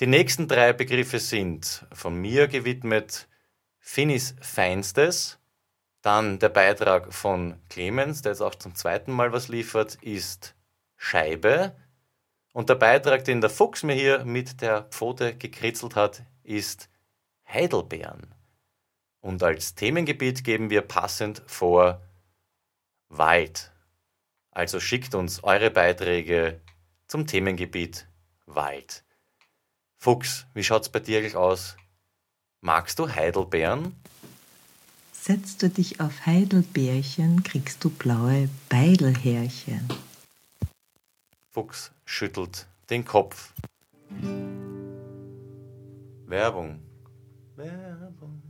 Die 0.00 0.06
nächsten 0.06 0.48
drei 0.48 0.72
Begriffe 0.72 1.18
sind 1.18 1.86
von 1.92 2.16
mir 2.16 2.48
gewidmet 2.48 3.28
Finis 3.78 4.34
Feinstes, 4.40 5.38
dann 6.04 6.38
der 6.38 6.50
Beitrag 6.50 7.14
von 7.14 7.58
Clemens, 7.70 8.20
der 8.20 8.32
jetzt 8.32 8.42
auch 8.42 8.54
zum 8.54 8.74
zweiten 8.74 9.12
Mal 9.12 9.32
was 9.32 9.48
liefert, 9.48 9.94
ist 10.02 10.54
Scheibe. 10.96 11.74
Und 12.52 12.68
der 12.68 12.74
Beitrag, 12.74 13.24
den 13.24 13.40
der 13.40 13.48
Fuchs 13.50 13.82
mir 13.82 13.94
hier 13.94 14.24
mit 14.24 14.60
der 14.60 14.82
Pfote 14.84 15.34
gekritzelt 15.34 15.96
hat, 15.96 16.22
ist 16.42 16.90
Heidelbeeren. 17.48 18.34
Und 19.20 19.42
als 19.42 19.74
Themengebiet 19.74 20.44
geben 20.44 20.70
wir 20.70 20.82
passend 20.82 21.42
vor 21.46 22.02
Wald. 23.08 23.72
Also 24.50 24.80
schickt 24.80 25.14
uns 25.14 25.42
eure 25.42 25.70
Beiträge 25.70 26.60
zum 27.06 27.26
Themengebiet 27.26 28.06
Wald. 28.46 29.04
Fuchs, 29.96 30.46
wie 30.54 30.62
schaut's 30.62 30.88
bei 30.88 31.00
dir 31.00 31.18
eigentlich 31.18 31.36
aus? 31.36 31.76
Magst 32.60 32.98
du 32.98 33.08
Heidelbeeren? 33.08 33.94
Setzt 35.12 35.62
du 35.62 35.70
dich 35.70 36.00
auf 36.00 36.26
Heidelbeerchen, 36.26 37.42
kriegst 37.42 37.82
du 37.82 37.88
blaue 37.88 38.50
Beidelhärchen. 38.68 39.88
Fuchs 41.50 41.92
schüttelt 42.04 42.66
den 42.90 43.04
Kopf. 43.06 43.54
Werbung. 46.26 46.82
Werbung. 47.56 48.42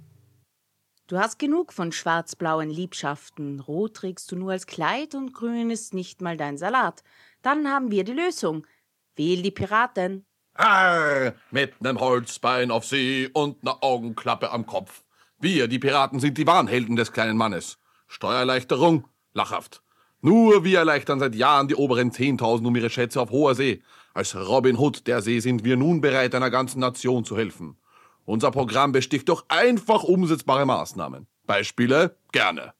Du 1.06 1.18
hast 1.18 1.38
genug 1.38 1.72
von 1.72 1.92
schwarz-blauen 1.92 2.70
Liebschaften. 2.70 3.60
Rot 3.60 3.94
trägst 3.94 4.32
du 4.32 4.36
nur 4.36 4.52
als 4.52 4.66
Kleid 4.66 5.14
und 5.14 5.34
grün 5.34 5.70
ist 5.70 5.92
nicht 5.92 6.22
mal 6.22 6.36
dein 6.36 6.56
Salat. 6.56 7.02
Dann 7.42 7.68
haben 7.68 7.90
wir 7.90 8.04
die 8.04 8.12
Lösung. 8.12 8.66
Wähl 9.14 9.42
die 9.42 9.50
Piraten. 9.50 10.24
Arr, 10.54 11.34
mit 11.50 11.80
nem 11.82 12.00
Holzbein 12.00 12.70
auf 12.70 12.86
See 12.86 13.28
und 13.32 13.62
ner 13.64 13.82
Augenklappe 13.82 14.50
am 14.50 14.66
Kopf. 14.66 15.04
Wir, 15.38 15.68
die 15.68 15.78
Piraten, 15.78 16.20
sind 16.20 16.38
die 16.38 16.46
Warnhelden 16.46 16.96
des 16.96 17.12
kleinen 17.12 17.36
Mannes. 17.36 17.78
Steuererleichterung? 18.06 19.06
Lachhaft. 19.34 19.82
Nur 20.22 20.64
wir 20.64 20.78
erleichtern 20.78 21.20
seit 21.20 21.34
Jahren 21.34 21.68
die 21.68 21.74
oberen 21.74 22.12
10.000 22.12 22.66
um 22.66 22.76
ihre 22.76 22.88
Schätze 22.88 23.20
auf 23.20 23.30
hoher 23.30 23.54
See. 23.54 23.82
Als 24.14 24.34
Robin 24.34 24.78
Hood 24.78 25.06
der 25.06 25.20
See 25.20 25.40
sind 25.40 25.64
wir 25.64 25.76
nun 25.76 26.00
bereit, 26.00 26.34
einer 26.34 26.50
ganzen 26.50 26.80
Nation 26.80 27.24
zu 27.24 27.36
helfen. 27.36 27.76
Unser 28.26 28.50
Programm 28.50 28.92
besticht 28.92 29.28
durch 29.28 29.42
einfach 29.48 30.02
umsetzbare 30.02 30.64
Maßnahmen. 30.64 31.26
Beispiele? 31.46 32.16
Gerne. 32.32 32.72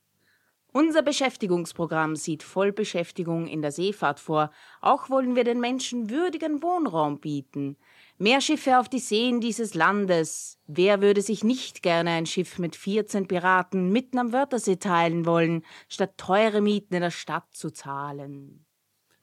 Unser 0.71 1.03
Beschäftigungsprogramm 1.03 2.17
sieht 2.17 2.43
Vollbeschäftigung 2.43 3.47
in 3.47 3.61
der 3.61 3.71
Seefahrt 3.71 4.19
vor. 4.19 4.51
Auch 4.81 5.09
wollen 5.09 5.35
wir 5.35 5.45
den 5.45 5.61
Menschen 5.61 6.09
würdigen 6.09 6.61
Wohnraum 6.61 7.21
bieten. 7.21 7.77
Mehr 8.17 8.41
Schiffe 8.41 8.77
auf 8.77 8.89
die 8.89 8.99
Seen 8.99 9.39
dieses 9.39 9.73
Landes. 9.73 10.59
Wer 10.67 11.01
würde 11.01 11.21
sich 11.21 11.45
nicht 11.45 11.81
gerne 11.81 12.09
ein 12.11 12.25
Schiff 12.25 12.59
mit 12.59 12.75
14 12.75 13.27
Piraten 13.27 13.89
mitten 13.89 14.17
am 14.17 14.33
Wörthersee 14.33 14.75
teilen 14.75 15.25
wollen, 15.25 15.63
statt 15.87 16.17
teure 16.17 16.59
Mieten 16.59 16.95
in 16.95 17.01
der 17.01 17.11
Stadt 17.11 17.47
zu 17.53 17.71
zahlen? 17.71 18.64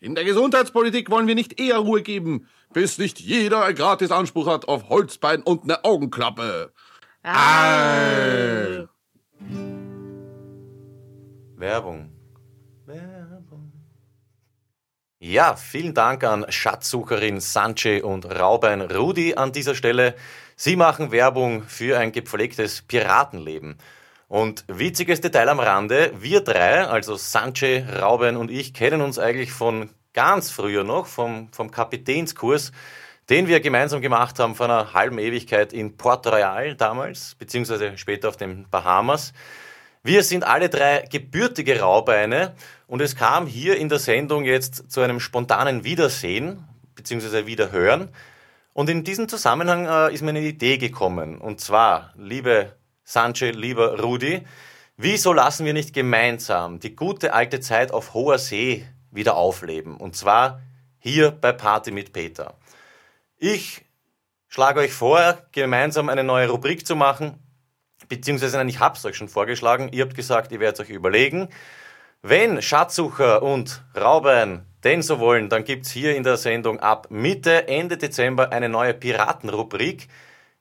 In 0.02 0.16
der 0.16 0.24
Gesundheitspolitik 0.24 1.10
wollen 1.10 1.28
wir 1.28 1.36
nicht 1.36 1.60
eher 1.60 1.78
Ruhe 1.78 2.02
geben, 2.02 2.48
bis 2.72 2.98
nicht 2.98 3.20
jeder 3.20 3.64
ein 3.64 3.76
gratis 3.76 4.10
Anspruch 4.10 4.48
hat 4.48 4.66
auf 4.66 4.88
Holzbein 4.88 5.42
und 5.42 5.62
eine 5.62 5.84
Augenklappe. 5.84 6.72
Arr. 7.22 8.88
Werbung. 11.54 12.10
Werbung. 12.84 13.72
Ja, 15.20 15.54
vielen 15.54 15.94
Dank 15.94 16.24
an 16.24 16.46
Schatzsucherin 16.48 17.38
Sanche 17.38 18.04
und 18.04 18.24
Raubein 18.26 18.80
Rudi 18.80 19.34
an 19.36 19.52
dieser 19.52 19.76
Stelle. 19.76 20.16
Sie 20.56 20.74
machen 20.74 21.12
Werbung 21.12 21.62
für 21.62 21.96
ein 21.96 22.10
gepflegtes 22.10 22.82
Piratenleben. 22.82 23.78
Und 24.32 24.64
witziges 24.66 25.20
Detail 25.20 25.50
am 25.50 25.60
Rande, 25.60 26.10
wir 26.18 26.40
drei, 26.40 26.86
also 26.86 27.16
Sanche, 27.16 27.84
Raubein 28.00 28.38
und 28.38 28.50
ich, 28.50 28.72
kennen 28.72 29.02
uns 29.02 29.18
eigentlich 29.18 29.52
von 29.52 29.90
ganz 30.14 30.50
früher 30.50 30.84
noch, 30.84 31.04
vom, 31.04 31.52
vom 31.52 31.70
Kapitänskurs, 31.70 32.72
den 33.28 33.46
wir 33.46 33.60
gemeinsam 33.60 34.00
gemacht 34.00 34.38
haben 34.38 34.54
vor 34.54 34.70
einer 34.70 34.94
halben 34.94 35.18
Ewigkeit 35.18 35.74
in 35.74 35.98
Port 35.98 36.26
Royal 36.26 36.74
damals, 36.76 37.34
beziehungsweise 37.34 37.98
später 37.98 38.30
auf 38.30 38.38
den 38.38 38.66
Bahamas. 38.70 39.34
Wir 40.02 40.22
sind 40.22 40.44
alle 40.44 40.70
drei 40.70 41.04
gebürtige 41.10 41.80
Raubeine 41.80 42.54
und 42.86 43.02
es 43.02 43.14
kam 43.14 43.46
hier 43.46 43.76
in 43.76 43.90
der 43.90 43.98
Sendung 43.98 44.46
jetzt 44.46 44.90
zu 44.90 45.02
einem 45.02 45.20
spontanen 45.20 45.84
Wiedersehen 45.84 46.64
bzw. 46.94 47.44
Wiederhören. 47.44 48.08
Und 48.72 48.88
in 48.88 49.04
diesem 49.04 49.28
Zusammenhang 49.28 49.84
äh, 49.84 50.14
ist 50.14 50.22
mir 50.22 50.30
eine 50.30 50.40
Idee 50.40 50.78
gekommen. 50.78 51.36
Und 51.36 51.60
zwar, 51.60 52.14
liebe 52.16 52.72
Sanche, 53.04 53.50
lieber 53.50 54.00
Rudi, 54.00 54.42
wieso 54.96 55.32
lassen 55.32 55.66
wir 55.66 55.72
nicht 55.72 55.92
gemeinsam 55.92 56.80
die 56.80 56.94
gute 56.94 57.32
alte 57.32 57.60
Zeit 57.60 57.92
auf 57.92 58.14
hoher 58.14 58.38
See 58.38 58.86
wieder 59.10 59.36
aufleben? 59.36 59.96
Und 59.96 60.16
zwar 60.16 60.60
hier 60.98 61.30
bei 61.30 61.52
Party 61.52 61.90
mit 61.90 62.12
Peter. 62.12 62.54
Ich 63.36 63.84
schlage 64.48 64.80
euch 64.80 64.92
vor, 64.92 65.38
gemeinsam 65.52 66.08
eine 66.08 66.22
neue 66.24 66.48
Rubrik 66.48 66.86
zu 66.86 66.94
machen, 66.94 67.38
beziehungsweise 68.08 68.56
nein, 68.56 68.68
ich 68.68 68.80
habe 68.80 68.96
es 68.96 69.04
euch 69.04 69.16
schon 69.16 69.28
vorgeschlagen. 69.28 69.88
Ihr 69.92 70.04
habt 70.04 70.14
gesagt, 70.14 70.52
ihr 70.52 70.60
werdet 70.60 70.80
euch 70.80 70.90
überlegen. 70.90 71.48
Wenn 72.22 72.62
Schatzsucher 72.62 73.42
und 73.42 73.82
Raubein 73.96 74.64
denn 74.84 75.02
so 75.02 75.18
wollen, 75.18 75.48
dann 75.48 75.64
gibt's 75.64 75.90
hier 75.90 76.14
in 76.14 76.22
der 76.22 76.36
Sendung 76.36 76.78
ab 76.78 77.08
Mitte, 77.10 77.66
Ende 77.66 77.96
Dezember 77.96 78.52
eine 78.52 78.68
neue 78.68 78.94
Piratenrubrik. 78.94 80.08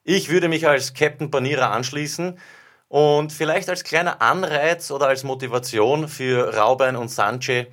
Ich 0.04 0.30
würde 0.30 0.48
mich 0.48 0.68
als 0.68 0.96
Captain 0.96 1.30
Panierer 1.30 1.70
anschließen 1.72 2.40
und 2.88 3.32
vielleicht 3.32 3.70
als 3.70 3.84
kleiner 3.84 4.20
Anreiz 4.22 4.90
oder 4.90 5.08
als 5.08 5.24
Motivation 5.24 6.08
für 6.08 6.56
Raubein 6.56 6.96
und 6.96 7.10
Sanche 7.10 7.68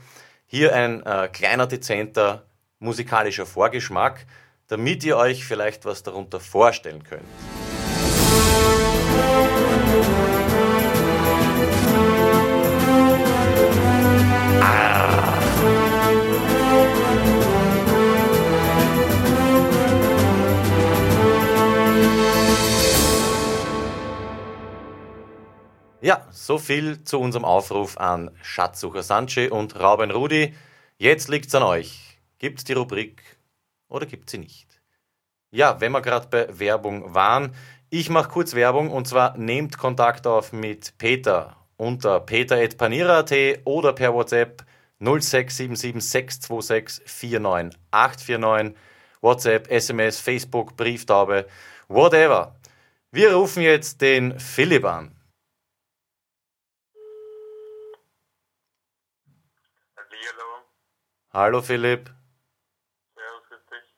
hier 0.47 0.75
ein 0.75 1.05
äh, 1.07 1.29
kleiner, 1.33 1.67
dezenter 1.67 2.45
musikalischer 2.81 3.47
Vorgeschmack, 3.47 4.27
damit 4.67 5.05
ihr 5.05 5.17
euch 5.17 5.45
vielleicht 5.45 5.87
was 5.87 6.03
darunter 6.03 6.39
vorstellen 6.39 7.03
könnt. 7.03 7.25
So 26.49 26.57
viel 26.57 27.05
zu 27.05 27.21
unserem 27.21 27.45
Aufruf 27.45 27.99
an 27.99 28.31
Schatzsucher 28.41 29.03
Sanche 29.03 29.51
und 29.51 29.79
Rauben 29.79 30.11
Rudi. 30.11 30.55
Jetzt 30.97 31.29
liegt's 31.29 31.55
an 31.55 31.63
euch. 31.63 32.19
Gibt's 32.39 32.65
die 32.65 32.73
Rubrik 32.73 33.23
oder 33.91 34.07
gibt's 34.07 34.33
sie 34.33 34.39
nicht? 34.39 34.81
Ja, 35.51 35.79
wenn 35.83 35.93
wir 35.93 36.01
gerade 36.01 36.27
bei 36.29 36.59
Werbung 36.59 37.13
waren, 37.13 37.55
ich 37.91 38.09
mache 38.09 38.31
kurz 38.31 38.55
Werbung 38.55 38.91
und 38.91 39.07
zwar 39.07 39.37
nehmt 39.37 39.77
Kontakt 39.77 40.27
auf 40.27 40.55
mit 40.55 40.97
Peter 40.97 41.55
unter 41.77 42.21
peter.panira.at 42.21 43.35
oder 43.67 43.93
per 43.93 44.15
WhatsApp 44.15 44.65
0677 45.01 46.01
626 46.03 47.03
49849. 47.05 48.75
WhatsApp, 49.21 49.71
SMS, 49.71 50.19
Facebook, 50.19 50.79
Brieftaube, 50.79 51.47
whatever. 51.89 52.55
Wir 53.13 53.35
rufen 53.35 53.63
jetzt 53.63 54.01
den 54.01 54.41
Philipp 54.41 54.87
an. 54.87 55.18
Hallo 61.31 61.61
Philipp. 61.61 62.11
Servus, 63.15 63.49
grüß 63.49 63.67
dich. 63.67 63.95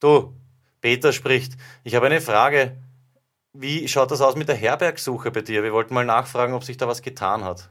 Du, 0.00 0.34
Peter 0.80 1.12
spricht. 1.12 1.52
Ich 1.84 1.94
habe 1.94 2.06
eine 2.06 2.20
Frage. 2.20 2.76
Wie 3.52 3.86
schaut 3.86 4.10
das 4.10 4.20
aus 4.20 4.34
mit 4.34 4.48
der 4.48 4.56
Herbergsuche 4.56 5.30
bei 5.30 5.42
dir? 5.42 5.62
Wir 5.62 5.72
wollten 5.72 5.94
mal 5.94 6.04
nachfragen, 6.04 6.52
ob 6.52 6.64
sich 6.64 6.76
da 6.76 6.88
was 6.88 7.00
getan 7.00 7.44
hat. 7.44 7.70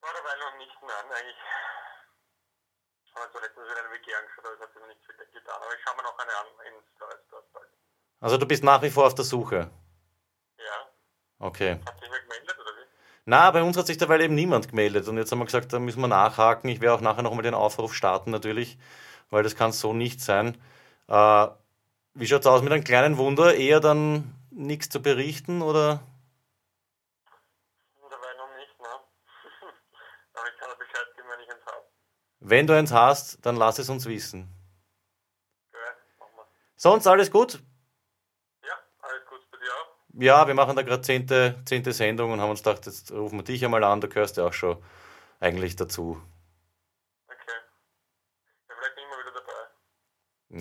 War 0.00 0.12
dabei 0.14 0.38
noch 0.38 0.56
nicht, 0.58 0.76
nein, 0.80 1.10
eigentlich. 1.10 1.36
Haben 3.12 3.24
wir 3.24 3.30
so 3.32 3.38
letztens 3.40 3.66
in 3.66 3.76
einem 3.76 3.92
WG 3.92 4.14
angeschaut, 4.14 4.44
aber 4.44 4.54
es 4.54 4.60
hat 4.60 4.72
sich 4.72 4.80
noch 4.80 4.88
nicht 4.88 5.00
viel 5.04 5.16
getan. 5.16 5.60
Aber 5.60 5.74
ich 5.74 5.82
schaue 5.82 5.96
mir 5.96 6.02
noch 6.04 6.18
eine 6.18 6.36
an 6.38 6.46
in 6.68 6.82
Straßburg 6.94 7.52
bald. 7.52 7.68
Also 8.20 8.36
du 8.38 8.46
bist 8.46 8.62
nach 8.62 8.82
wie 8.82 8.90
vor 8.90 9.06
auf 9.08 9.14
der 9.16 9.24
Suche. 9.24 9.70
Ja. 10.58 10.88
Okay. 11.40 11.80
Hat 11.84 11.98
sich 11.98 12.10
wer 12.12 12.20
gemeldet 12.20 12.56
oder 12.60 12.70
wie? 12.76 12.86
Na, 13.28 13.50
bei 13.50 13.60
uns 13.64 13.76
hat 13.76 13.88
sich 13.88 13.98
dabei 13.98 14.20
eben 14.20 14.36
niemand 14.36 14.68
gemeldet 14.68 15.08
und 15.08 15.18
jetzt 15.18 15.32
haben 15.32 15.40
wir 15.40 15.46
gesagt, 15.46 15.72
da 15.72 15.80
müssen 15.80 16.00
wir 16.00 16.06
nachhaken. 16.06 16.70
Ich 16.70 16.80
werde 16.80 16.94
auch 16.94 17.00
nachher 17.00 17.22
nochmal 17.22 17.42
den 17.42 17.54
Aufruf 17.54 17.92
starten 17.92 18.30
natürlich, 18.30 18.78
weil 19.30 19.42
das 19.42 19.56
kann 19.56 19.72
so 19.72 19.92
nicht 19.92 20.20
sein. 20.20 20.56
Äh, 21.08 21.48
wie 22.14 22.26
schaut's 22.28 22.46
aus 22.46 22.62
mit 22.62 22.72
einem 22.72 22.84
kleinen 22.84 23.18
Wunder? 23.18 23.56
Eher 23.56 23.80
dann 23.80 24.32
nichts 24.50 24.90
zu 24.90 25.02
berichten 25.02 25.60
oder? 25.60 26.00
Dabei 28.08 28.34
noch 28.38 28.56
nicht, 28.58 28.78
ne? 28.80 28.86
aber 30.34 30.46
ich 30.48 30.58
kann 30.60 30.70
dir 30.70 30.76
Bescheid 30.76 31.06
geben, 31.16 31.28
wenn 31.28 31.44
ich 31.44 31.50
eins 31.50 31.66
habe. 31.66 31.84
Wenn 32.38 32.66
du 32.68 32.76
eins 32.78 32.92
hast, 32.92 33.44
dann 33.44 33.56
lass 33.56 33.80
es 33.80 33.88
uns 33.88 34.06
wissen. 34.06 34.48
Wir. 35.72 35.80
Sonst 36.76 37.08
alles 37.08 37.32
gut? 37.32 37.60
Ja, 38.62 38.74
alles 39.00 39.26
gut 39.26 39.50
bei 39.50 39.58
dir 39.58 39.72
auch? 39.72 40.05
Ja, 40.18 40.46
wir 40.46 40.54
machen 40.54 40.76
da 40.76 40.82
gerade 40.82 41.02
zehnte, 41.02 41.60
zehnte 41.66 41.92
Sendung 41.92 42.32
und 42.32 42.40
haben 42.40 42.48
uns 42.48 42.62
gedacht, 42.62 42.86
jetzt 42.86 43.12
rufen 43.12 43.38
wir 43.38 43.44
dich 43.44 43.62
einmal 43.62 43.84
an, 43.84 44.00
du 44.00 44.08
gehörst 44.08 44.38
ja 44.38 44.46
auch 44.46 44.54
schon 44.54 44.82
eigentlich 45.40 45.76
dazu. 45.76 46.22
Okay. 47.26 47.36
Ja, 48.68 48.74
vielleicht 48.78 48.94
bin 48.94 49.04
ich 49.04 49.10
mal 49.10 49.18
wieder 49.20 49.32
dabei. 49.34 49.52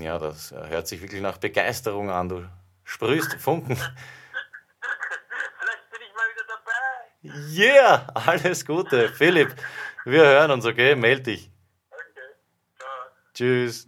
Ja, 0.04 0.20
das 0.20 0.52
hört 0.52 0.88
sich 0.88 1.02
wirklich 1.02 1.22
nach 1.22 1.38
Begeisterung 1.38 2.10
an. 2.10 2.28
Du 2.28 2.46
sprühst 2.84 3.36
Funken. 3.36 3.78
Vielleicht 3.78 3.96
bin 5.90 6.02
ich 6.02 6.14
mal 6.14 6.28
wieder 6.34 6.44
dabei. 6.48 6.74
Yeah, 7.58 8.08
alles 8.14 8.66
Gute. 8.66 9.08
Philipp, 9.10 9.56
wir 10.04 10.26
hören 10.26 10.52
uns, 10.52 10.66
okay? 10.66 10.96
Meld 10.96 11.28
dich. 11.28 11.50
Okay, 11.90 12.36
ciao. 12.78 12.90
Tschüss. 13.34 13.88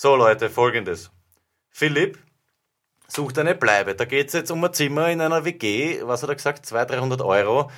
So 0.00 0.14
Leute, 0.14 0.48
folgendes. 0.48 1.10
Philipp 1.70 2.22
sucht 3.08 3.36
eine 3.36 3.56
Bleibe. 3.56 3.96
Da 3.96 4.04
geht 4.04 4.28
es 4.28 4.32
jetzt 4.32 4.52
um 4.52 4.62
ein 4.62 4.72
Zimmer 4.72 5.08
in 5.08 5.20
einer 5.20 5.44
WG. 5.44 6.02
Was 6.04 6.22
hat 6.22 6.28
er 6.28 6.36
gesagt? 6.36 6.64
200, 6.66 7.00
300 7.00 7.20
Euro. 7.22 7.68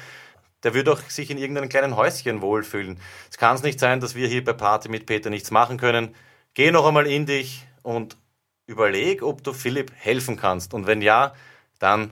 Der 0.63 0.75
würde 0.75 0.93
auch 0.93 1.01
sich 1.09 1.31
in 1.31 1.39
irgendeinem 1.39 1.71
kleinen 1.71 1.97
Häuschen 1.97 2.43
wohlfühlen. 2.43 3.01
Es 3.31 3.39
kann 3.39 3.57
es 3.57 3.63
nicht 3.63 3.81
sein, 3.81 4.01
dass 4.01 4.17
wir 4.17 4.29
hier 4.29 4.45
bei 4.45 4.53
Party 4.53 4.91
mit 4.91 5.07
Peter 5.07 5.31
nichts 5.31 5.51
machen 5.51 5.79
können. 5.79 6.15
Geh 6.53 6.71
noch 6.71 6.87
einmal 6.87 7.07
in 7.07 7.25
dich 7.25 7.67
und 7.83 8.19
überleg, 8.67 9.23
ob 9.23 9.43
du 9.43 9.55
Philipp 9.55 9.91
helfen 9.97 10.37
kannst. 10.37 10.75
Und 10.75 10.87
wenn 10.87 11.01
ja, 11.01 11.33
dann 11.79 12.11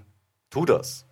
tu 0.48 0.64
das. 0.64 1.04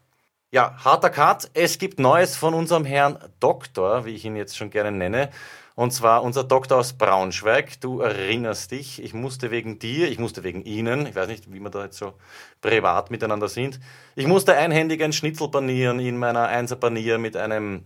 Ja, 0.53 0.75
harter 0.83 1.11
Cut. 1.11 1.51
Es 1.53 1.77
gibt 1.77 2.01
Neues 2.01 2.35
von 2.35 2.55
unserem 2.55 2.87
Herrn 2.87 3.19
Doktor, 3.41 4.07
wie 4.07 4.15
ich 4.15 4.25
ihn 4.25 4.37
jetzt 4.37 4.57
schon 4.57 4.71
gerne 4.71 4.91
nenne. 4.91 5.29
Und 5.77 5.93
zwar 5.93 6.23
unser 6.23 6.43
Doktor 6.43 6.79
aus 6.79 6.95
Braunschweig. 6.95 7.83
Du 7.83 8.01
erinnerst 8.01 8.71
dich, 8.71 9.03
ich 9.03 9.12
musste 9.12 9.51
wegen 9.51 9.79
dir, 9.79 10.11
ich 10.11 10.19
musste 10.19 10.43
wegen 10.43 10.65
Ihnen, 10.65 11.07
ich 11.07 11.15
weiß 11.15 11.29
nicht, 11.29 11.53
wie 11.53 11.61
wir 11.61 11.69
da 11.69 11.85
jetzt 11.85 11.99
so 11.99 12.15
privat 12.62 13.11
miteinander 13.11 13.49
sind, 13.49 13.79
ich 14.15 14.27
musste 14.27 14.57
einhändig 14.57 15.03
ein 15.05 15.12
Schnitzel 15.12 15.51
panieren 15.51 16.01
in 16.01 16.17
meiner 16.17 16.49
Einser-Panier 16.49 17.19
mit 17.19 17.37
einem 17.37 17.85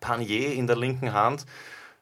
Panier 0.00 0.52
in 0.52 0.66
der 0.66 0.76
linken 0.76 1.14
Hand. 1.14 1.46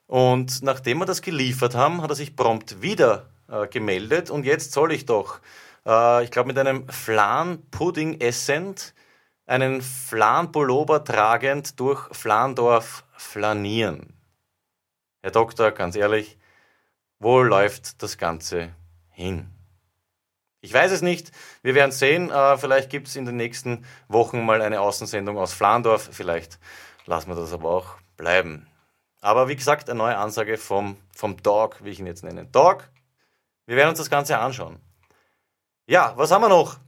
Und 0.07 0.61
nachdem 0.61 0.99
wir 0.99 1.05
das 1.05 1.21
geliefert 1.21 1.73
haben, 1.73 2.01
hat 2.01 2.09
er 2.09 2.15
sich 2.15 2.35
prompt 2.35 2.81
wieder 2.81 3.29
äh, 3.47 3.67
gemeldet. 3.67 4.29
Und 4.29 4.45
jetzt 4.45 4.73
soll 4.73 4.91
ich 4.91 5.05
doch, 5.05 5.39
äh, 5.85 6.25
ich 6.25 6.31
glaube, 6.31 6.47
mit 6.47 6.57
einem 6.57 6.89
Flan-Pudding 6.89 8.19
essend, 8.19 8.93
einen 9.45 9.81
Flan-Pullover 9.81 11.05
tragend 11.05 11.79
durch 11.79 12.13
Flandorf 12.13 13.05
flanieren. 13.15 14.13
Herr 15.23 15.31
Doktor, 15.31 15.71
ganz 15.71 15.95
ehrlich, 15.95 16.37
wo 17.17 17.41
läuft 17.41 18.03
das 18.03 18.17
Ganze 18.17 18.73
hin? 19.09 19.49
Ich 20.59 20.73
weiß 20.73 20.91
es 20.91 21.01
nicht. 21.01 21.31
Wir 21.61 21.75
werden 21.75 21.93
sehen. 21.93 22.29
Äh, 22.29 22.57
vielleicht 22.57 22.89
gibt 22.89 23.07
es 23.07 23.15
in 23.15 23.23
den 23.23 23.37
nächsten 23.37 23.85
Wochen 24.09 24.45
mal 24.45 24.61
eine 24.61 24.81
Außensendung 24.81 25.37
aus 25.37 25.53
Flandorf. 25.53 26.09
Vielleicht 26.11 26.59
lassen 27.05 27.29
wir 27.29 27.35
das 27.35 27.53
aber 27.53 27.69
auch 27.69 27.95
bleiben. 28.17 28.67
Aber 29.21 29.47
wie 29.47 29.55
gesagt, 29.55 29.89
eine 29.89 29.97
neue 29.97 30.17
Ansage 30.17 30.57
vom, 30.57 30.97
vom 31.15 31.41
Dog, 31.41 31.77
wie 31.85 31.91
ich 31.91 32.01
ihn 32.01 32.07
jetzt 32.07 32.25
nenne. 32.25 32.45
Dog, 32.47 32.89
wir 33.65 33.77
werden 33.77 33.91
uns 33.91 33.99
das 33.99 34.09
Ganze 34.09 34.39
anschauen. 34.39 34.81
Ja, 35.87 36.15
was 36.17 36.31
haben 36.31 36.41
wir 36.41 36.49
noch? 36.49 36.79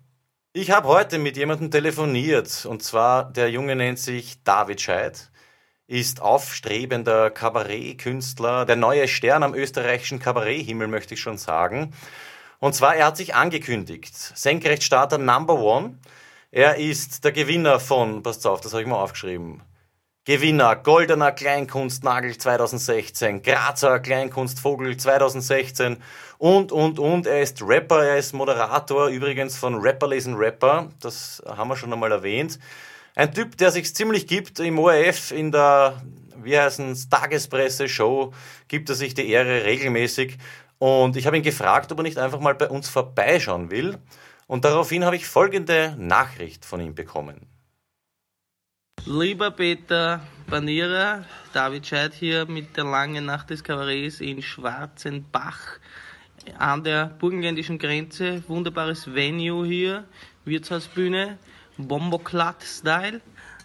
Ich 0.51 0.71
habe 0.71 0.89
heute 0.89 1.19
mit 1.19 1.37
jemandem 1.37 1.71
telefoniert. 1.71 2.65
Und 2.65 2.83
zwar, 2.83 3.31
der 3.31 3.49
Junge 3.49 3.77
nennt 3.77 3.99
sich 3.99 4.43
David 4.43 4.81
Scheid 4.81 5.31
ist 5.87 6.21
aufstrebender 6.21 7.29
Kabarettkünstler, 7.29 8.65
der 8.65 8.75
neue 8.75 9.07
Stern 9.07 9.43
am 9.43 9.53
österreichischen 9.53 10.19
Kabaretthimmel, 10.19 10.87
möchte 10.87 11.13
ich 11.13 11.21
schon 11.21 11.37
sagen. 11.37 11.93
Und 12.59 12.73
zwar, 12.73 12.95
er 12.95 13.07
hat 13.07 13.17
sich 13.17 13.35
angekündigt. 13.35 14.15
Senkrechtstarter 14.15 15.17
Number 15.17 15.59
One. 15.59 15.99
Er 16.51 16.77
ist 16.77 17.23
der 17.23 17.31
Gewinner 17.31 17.79
von, 17.79 18.23
passt 18.23 18.47
auf, 18.47 18.61
das 18.61 18.71
habe 18.73 18.81
ich 18.81 18.87
mal 18.87 19.01
aufgeschrieben. 19.01 19.61
Gewinner, 20.23 20.75
Goldener 20.75 21.31
Kleinkunstnagel 21.31 22.35
2016, 22.35 23.43
Grazer 23.43 23.99
Kleinkunstvogel 23.99 24.97
2016 24.97 25.97
und, 26.39 26.71
und, 26.71 26.97
und. 26.97 27.27
Er 27.27 27.41
ist 27.41 27.61
Rapper, 27.61 28.03
er 28.03 28.17
ist 28.17 28.33
Moderator, 28.33 29.09
übrigens 29.09 29.55
von 29.55 29.75
Rapper 29.75 30.07
lesen 30.07 30.33
Rapper. 30.33 30.89
Das 30.99 31.43
haben 31.45 31.67
wir 31.67 31.75
schon 31.75 31.93
einmal 31.93 32.11
erwähnt. 32.11 32.57
Ein 33.15 33.33
Typ, 33.33 33.55
der 33.57 33.71
sich 33.71 33.95
ziemlich 33.95 34.27
gibt 34.27 34.59
im 34.59 34.77
ORF, 34.77 35.31
in 35.31 35.51
der, 35.51 36.01
wie 36.43 36.59
heißen 36.59 36.91
es, 36.91 37.07
Tagespresse-Show, 37.07 38.33
gibt 38.67 38.89
er 38.89 38.95
sich 38.95 39.13
die 39.13 39.29
Ehre 39.29 39.63
regelmäßig. 39.63 40.37
Und 40.79 41.15
ich 41.15 41.25
habe 41.25 41.37
ihn 41.37 41.43
gefragt, 41.43 41.93
ob 41.93 41.99
er 41.99 42.03
nicht 42.03 42.17
einfach 42.17 42.41
mal 42.41 42.55
bei 42.55 42.67
uns 42.67 42.89
vorbeischauen 42.89 43.71
will. 43.71 43.97
Und 44.47 44.65
daraufhin 44.65 45.05
habe 45.05 45.15
ich 45.15 45.25
folgende 45.27 45.95
Nachricht 45.97 46.65
von 46.65 46.81
ihm 46.81 46.93
bekommen. 46.93 47.47
Lieber 49.05 49.51
Peter 49.51 50.19
Banierer, 50.47 51.25
David 51.53 51.87
Scheid 51.87 52.13
hier 52.13 52.45
mit 52.45 52.75
der 52.75 52.83
langen 52.83 53.25
Nacht 53.25 53.49
des 53.49 53.63
Kabarets 53.63 54.19
in 54.19 54.41
Schwarzenbach 54.41 55.79
an 56.57 56.83
der 56.83 57.05
burgenländischen 57.05 57.79
Grenze. 57.79 58.43
Wunderbares 58.47 59.13
Venue 59.13 59.65
hier, 59.65 60.03
Wirtshausbühne, 60.43 61.37
Bomboclat-Style. 61.77 63.21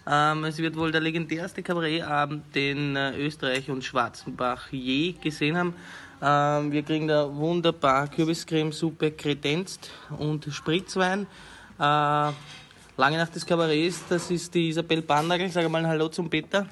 Ähm, 0.07 0.45
es 0.45 0.59
wird 0.59 0.77
wohl 0.77 0.93
der 0.93 1.01
legendärste 1.01 1.63
Kabarettabend, 1.63 2.55
den 2.55 2.97
äh, 2.97 3.17
Österreich 3.19 3.71
und 3.71 3.85
Schwarzenbach 3.85 4.73
je 4.73 5.13
gesehen 5.13 5.57
haben. 5.57 5.75
Ähm, 6.23 6.73
wir 6.73 6.83
kriegen 6.83 7.09
da 7.09 7.35
wunderbar 7.35 8.09
Kürbiscremesuppe 8.09 9.13
kredenzt 9.13 9.91
und 10.19 10.47
Spritzwein. 10.51 11.27
Äh, 11.79 11.83
lange 11.83 13.19
Nacht 13.19 13.35
des 13.35 13.47
Kabarets, 13.47 14.05
das 14.09 14.31
ist 14.31 14.55
die 14.55 14.69
Isabel 14.69 15.03
Bandagel. 15.03 15.49
Sag 15.51 15.69
mal 15.71 15.87
Hallo 15.87 16.09
zum 16.09 16.29
Peter. 16.29 16.67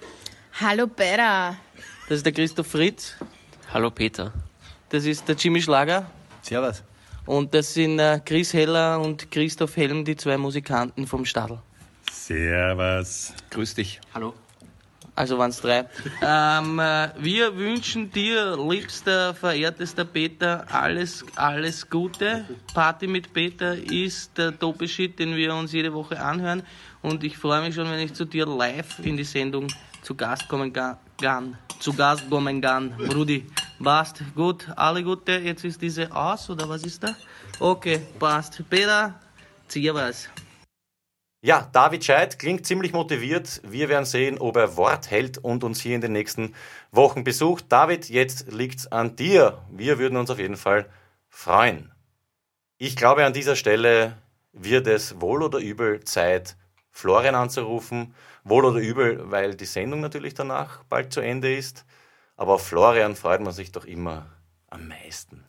Hallo 0.61 0.87
Peter. 0.87 1.57
Das 2.09 2.18
ist 2.18 2.27
der 2.27 2.33
Christoph 2.33 2.66
Fritz. 2.66 3.14
Hallo 3.72 3.90
Peter. 3.90 4.33
Das 4.88 5.05
ist 5.05 5.29
der 5.29 5.37
Jimmy 5.37 5.62
Schlager. 5.62 6.11
Servus. 6.42 6.83
Und 7.29 7.53
das 7.53 7.75
sind 7.75 7.99
äh, 7.99 8.23
Chris 8.25 8.55
Heller 8.55 8.99
und 8.99 9.31
Christoph 9.31 9.77
Helm, 9.77 10.03
die 10.03 10.17
zwei 10.17 10.38
Musikanten 10.38 11.07
vom 11.07 11.27
Stadl. 11.27 11.59
Servus. 12.11 13.35
Grüß 13.51 13.75
dich. 13.75 14.01
Hallo. 14.14 14.33
Also 15.14 15.37
waren 15.37 15.51
es 15.51 15.61
drei. 15.61 15.85
ähm, 16.23 16.79
äh, 16.79 17.11
wir 17.19 17.55
wünschen 17.55 18.11
dir, 18.11 18.57
liebster, 18.57 19.35
verehrtester 19.35 20.07
Peter, 20.07 20.64
alles, 20.73 21.23
alles 21.37 21.91
Gute. 21.91 22.47
Party 22.73 23.07
mit 23.07 23.35
Peter 23.35 23.75
ist 23.75 24.38
der 24.38 24.53
Doppelshit, 24.53 25.19
den 25.19 25.37
wir 25.37 25.55
uns 25.55 25.73
jede 25.73 25.93
Woche 25.93 26.19
anhören. 26.19 26.62
Und 27.03 27.25
ich 27.25 27.37
freue 27.37 27.61
mich 27.61 27.75
schon, 27.75 27.91
wenn 27.91 28.01
ich 28.01 28.14
zu 28.14 28.25
dir 28.25 28.47
live 28.47 29.01
in 29.01 29.19
die 29.19 29.25
Sendung 29.25 29.67
zu 30.01 30.14
Gast 30.14 30.49
kommen 30.49 30.73
kann. 30.73 30.97
Zu 31.79 31.93
Gast 31.93 32.31
kommen 32.31 32.62
kann. 32.62 32.97
Brudi, 32.97 33.45
passt. 33.83 34.23
Gut, 34.35 34.69
alle 34.77 35.03
Gute. 35.03 35.33
Jetzt 35.38 35.64
ist 35.64 35.81
diese 35.81 36.14
aus, 36.14 36.51
oder 36.51 36.69
was 36.69 36.83
ist 36.85 37.03
da? 37.03 37.14
Okay, 37.61 38.01
passt. 38.19 38.62
Peter, 38.69 39.14
zieh 39.69 39.93
was. 39.93 40.29
Ja, 41.41 41.69
David 41.73 42.05
Scheid 42.05 42.38
klingt 42.38 42.67
ziemlich 42.67 42.93
motiviert. 42.93 43.61
Wir 43.62 43.88
werden 43.88 44.05
sehen, 44.05 44.38
ob 44.38 44.57
er 44.57 44.77
Wort 44.77 45.11
hält 45.11 45.38
und 45.38 45.62
uns 45.62 45.81
hier 45.81 45.95
in 45.95 46.01
den 46.01 46.12
nächsten 46.12 46.55
Wochen 46.91 47.23
besucht. 47.23 47.67
David, 47.69 48.09
jetzt 48.09 48.51
liegt's 48.51 48.88
an 48.88 49.14
dir. 49.14 49.62
Wir 49.71 50.01
würden 50.01 50.19
uns 50.19 50.31
auf 50.31 50.41
jeden 50.41 50.57
Fall 50.57 50.91
freuen. 51.29 51.93
Ich 52.79 52.97
glaube, 52.97 53.25
an 53.25 53.33
dieser 53.33 53.55
Stelle 53.55 54.19
wird 54.53 54.88
es 54.88 55.21
wohl 55.21 55.45
oder 55.45 55.61
übel 55.61 56.03
Zeit, 56.05 56.57
Florian 56.91 57.37
anzurufen. 57.37 58.14
Wohl 58.43 58.64
oder 58.64 58.81
übel, 58.81 59.31
weil 59.31 59.55
die 59.55 59.67
Sendung 59.67 60.01
natürlich 60.01 60.35
danach 60.35 60.83
bald 60.85 61.12
zu 61.12 61.21
Ende 61.21 61.55
ist. 61.55 61.85
Aber 62.38 62.55
auf 62.55 62.66
Florian 62.68 63.16
freut 63.16 63.40
man 63.40 63.53
sich 63.53 63.72
doch 63.72 63.85
immer 63.85 64.31
am 64.68 64.87
meisten. 64.87 65.44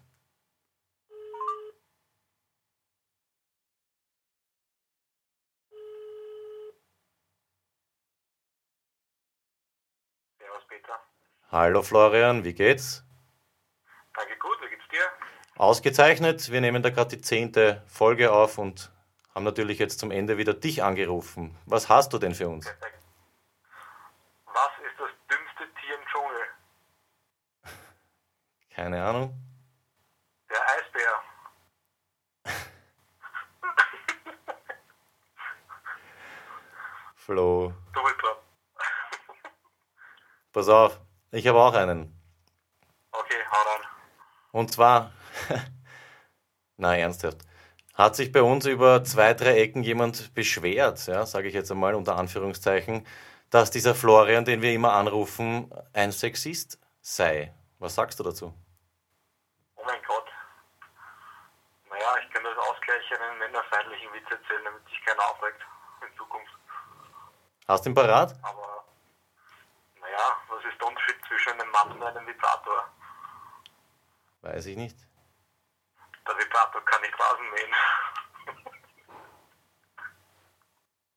Servus 10.40 10.66
Peter. 10.68 11.00
Hallo 11.52 11.84
Florian, 11.84 12.44
wie 12.44 12.56
geht's? 12.56 13.06
Danke 14.16 14.36
gut, 14.40 14.58
wie 14.64 14.70
geht's 14.70 14.88
dir? 14.90 14.98
Ausgezeichnet. 15.58 16.52
Wir 16.52 16.60
nehmen 16.60 16.82
da 16.82 16.90
gerade 16.90 17.16
die 17.16 17.22
zehnte 17.22 17.84
Folge 17.86 18.32
auf 18.32 18.58
und 18.58 18.92
haben 19.36 19.44
natürlich 19.44 19.78
jetzt 19.78 20.00
zum 20.00 20.10
Ende 20.10 20.40
wieder 20.40 20.56
dich 20.56 20.82
angerufen. 20.82 21.56
Was 21.68 21.88
hast 21.88 22.14
du 22.14 22.18
denn 22.18 22.34
für 22.34 22.50
uns? 22.50 22.66
Was 22.66 22.76
ist 24.84 24.98
das 24.98 25.12
dümmste 25.30 25.72
Tier 25.80 25.96
im 25.96 26.02
Dschungel? 26.08 26.48
Keine 28.80 29.04
Ahnung. 29.04 29.36
Der 30.50 30.58
Eisbär. 30.70 31.22
Flo, 37.16 37.74
pass 40.54 40.70
auf, 40.70 41.02
ich 41.32 41.46
habe 41.46 41.60
auch 41.60 41.74
einen. 41.74 42.18
Okay, 43.12 43.36
hau 43.52 43.58
rein. 43.58 43.82
Und 44.54 44.72
zwar, 44.72 45.12
na 46.78 46.96
ernsthaft, 46.96 47.40
hat 47.96 48.16
sich 48.16 48.32
bei 48.32 48.42
uns 48.42 48.66
über 48.66 49.04
zwei, 49.04 49.34
drei 49.34 49.60
Ecken 49.60 49.84
jemand 49.84 50.34
beschwert, 50.34 51.06
ja, 51.06 51.26
sage 51.26 51.50
ich 51.50 51.54
jetzt 51.54 51.70
einmal 51.70 51.96
unter 51.96 52.16
Anführungszeichen, 52.16 53.06
dass 53.50 53.72
dieser 53.72 53.94
Florian, 53.94 54.46
den 54.46 54.62
wir 54.62 54.72
immer 54.72 54.94
anrufen, 54.94 55.70
ein 55.92 56.14
Sexist 56.14 56.80
sei. 57.02 57.54
Was 57.80 57.96
sagst 57.96 58.20
du 58.20 58.24
dazu? 58.24 58.54
Oh 59.80 59.84
mein 59.86 60.02
Gott. 60.06 60.26
Naja, 61.90 62.18
ich 62.22 62.34
kann 62.34 62.44
das 62.44 62.58
ausgleichen 63.10 63.24
einen 63.24 63.40
männerfeindlichen 63.40 64.14
Witz 64.14 64.30
erzählen, 64.30 64.66
damit 64.66 64.88
sich 64.88 65.02
keiner 65.06 65.24
aufregt 65.30 65.62
in 66.02 66.18
Zukunft. 66.18 66.54
Hast 67.68 67.86
du 67.86 67.90
ihn 67.90 67.96
parat? 67.96 68.36
Aber, 68.44 68.84
naja, 70.00 70.38
was 70.50 70.64
ist 70.66 70.80
der 70.80 70.88
Unterschied 70.88 71.18
zwischen 71.28 71.54
einem 71.54 71.72
Mann 71.72 71.92
und 71.92 72.04
einem 72.04 72.28
Vibrator? 72.28 72.90
Weiß 74.42 74.66
ich 74.66 74.78
nicht. 74.78 74.98
Der 76.28 76.38
Vibrator 76.38 76.86
kann 76.86 77.02
nicht 77.02 77.20
Rasen 77.20 77.50
mähen. 77.52 77.76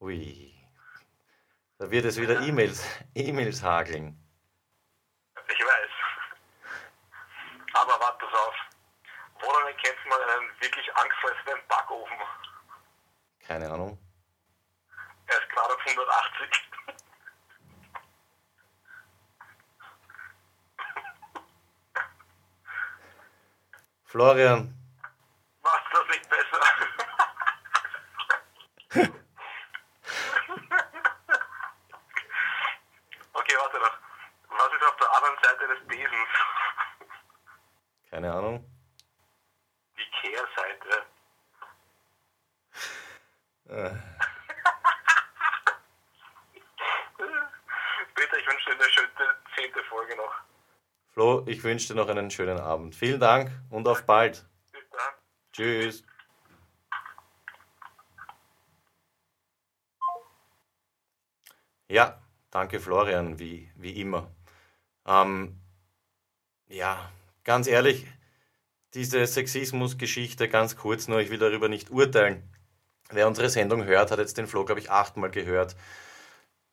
Ui. 0.01 0.49
Da 1.79 1.91
wird 1.91 2.05
es 2.05 2.21
wieder 2.21 2.41
E-Mails, 2.41 2.85
E-Mails 3.15 3.63
hageln. 3.63 4.19
Ich 5.49 5.65
weiß. 5.65 5.91
Aber 7.75 8.01
warte. 8.01 8.22
Woran 9.43 9.67
erkennt 9.67 10.07
man 10.07 10.21
einen 10.21 10.61
wirklich 10.61 10.97
angstfressenden 10.97 11.61
Backofen? 11.69 12.17
Keine 13.47 13.71
Ahnung. 13.71 13.99
Er 15.27 15.39
ist 15.39 15.51
gerade 15.51 15.75
auf 15.75 15.81
180. 15.87 16.49
Florian, 24.05 24.75
Macht 25.63 25.85
das 25.93 26.07
nicht 26.09 26.29
besser? 26.29 26.61
okay, 33.33 33.55
warte 33.59 33.79
noch. 33.79 33.99
Was 34.51 34.73
ist 34.75 34.83
auf 34.87 34.97
der 34.97 35.13
anderen 35.17 35.39
Seite 35.43 35.67
des 35.69 35.87
Besens? 35.87 36.29
keine 38.11 38.33
Ahnung. 38.33 38.65
Die 39.97 40.11
Kehrseite. 40.21 41.07
Äh, 43.69 43.91
Peter, 48.15 48.39
ich 48.39 48.47
wünsche 48.47 48.67
dir 48.71 48.75
eine 48.75 48.91
schöne 48.91 49.37
zehnte 49.57 49.83
Folge 49.85 50.17
noch. 50.17 50.35
Flo, 51.15 51.45
ich 51.63 51.65
wünsche 51.65 51.87
dir 51.87 51.95
noch 51.95 52.09
einen 52.09 52.29
schönen 52.29 52.59
Abend. 52.59 52.97
Vielen 52.97 53.21
Dank 53.21 53.53
und 53.71 53.87
auf 53.87 54.03
bald. 54.05 54.45
Tschüss. 55.53 56.03
Ja, 61.87 62.21
danke 62.51 62.81
Florian, 62.81 63.39
wie, 63.39 63.71
wie 63.77 64.01
immer. 64.01 64.35
Ähm, 65.07 65.61
ja, 66.67 67.13
ganz 67.45 67.69
ehrlich, 67.69 68.09
diese 68.95 69.25
Sexismus-Geschichte, 69.25 70.49
ganz 70.49 70.77
kurz 70.77 71.07
nur, 71.07 71.21
ich 71.21 71.31
will 71.31 71.39
darüber 71.39 71.69
nicht 71.69 71.91
urteilen. 71.91 72.43
Wer 73.11 73.29
unsere 73.29 73.51
Sendung 73.51 73.85
hört, 73.85 74.11
hat 74.11 74.19
jetzt 74.19 74.37
den 74.37 74.49
Flo, 74.49 74.65
glaube 74.65 74.81
ich, 74.81 74.91
achtmal 74.91 75.31
gehört. 75.31 75.77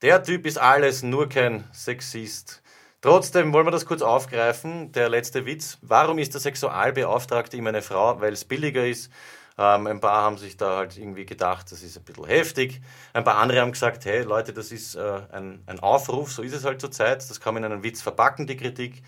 Der 0.01 0.23
Typ 0.23 0.47
ist 0.47 0.57
alles, 0.57 1.03
nur 1.03 1.29
kein 1.29 1.69
Sexist. 1.73 2.63
Trotzdem 3.01 3.53
wollen 3.53 3.65
wir 3.65 3.71
das 3.71 3.85
kurz 3.85 4.01
aufgreifen. 4.01 4.91
Der 4.91 5.09
letzte 5.09 5.45
Witz. 5.45 5.77
Warum 5.81 6.19
ist 6.19 6.33
der 6.33 6.41
Sexualbeauftragte 6.41 7.55
immer 7.55 7.69
eine 7.69 7.81
Frau? 7.81 8.19
Weil 8.19 8.33
es 8.33 8.43
billiger 8.43 8.85
ist. 8.85 9.09
Ähm, 9.57 9.87
ein 9.87 9.99
paar 9.99 10.23
haben 10.23 10.37
sich 10.37 10.57
da 10.57 10.77
halt 10.77 10.97
irgendwie 10.97 11.25
gedacht, 11.25 11.69
das 11.71 11.83
ist 11.83 11.97
ein 11.97 12.03
bisschen 12.03 12.25
heftig. 12.25 12.81
Ein 13.13 13.25
paar 13.25 13.35
andere 13.37 13.59
haben 13.61 13.73
gesagt, 13.73 14.05
hey 14.05 14.23
Leute, 14.23 14.53
das 14.53 14.71
ist 14.71 14.95
äh, 14.95 15.21
ein, 15.31 15.63
ein 15.65 15.79
Aufruf, 15.81 16.31
so 16.31 16.41
ist 16.43 16.53
es 16.53 16.63
halt 16.63 16.79
zur 16.79 16.91
Zeit. 16.91 17.29
Das 17.29 17.41
kann 17.41 17.53
man 17.53 17.65
in 17.65 17.71
einen 17.73 17.83
Witz 17.83 18.01
verpacken, 18.01 18.47
die 18.47 18.55
Kritik. 18.55 19.01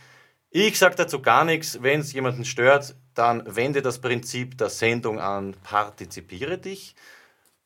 Ich 0.49 0.77
sage 0.77 0.95
dazu 0.95 1.21
gar 1.21 1.45
nichts. 1.45 1.81
Wenn 1.81 2.01
es 2.01 2.11
jemanden 2.11 2.43
stört, 2.43 2.95
dann 3.13 3.43
wende 3.55 3.81
das 3.81 3.99
Prinzip 3.99 4.57
der 4.57 4.69
Sendung 4.69 5.19
an, 5.19 5.55
partizipiere 5.63 6.57
dich 6.57 6.95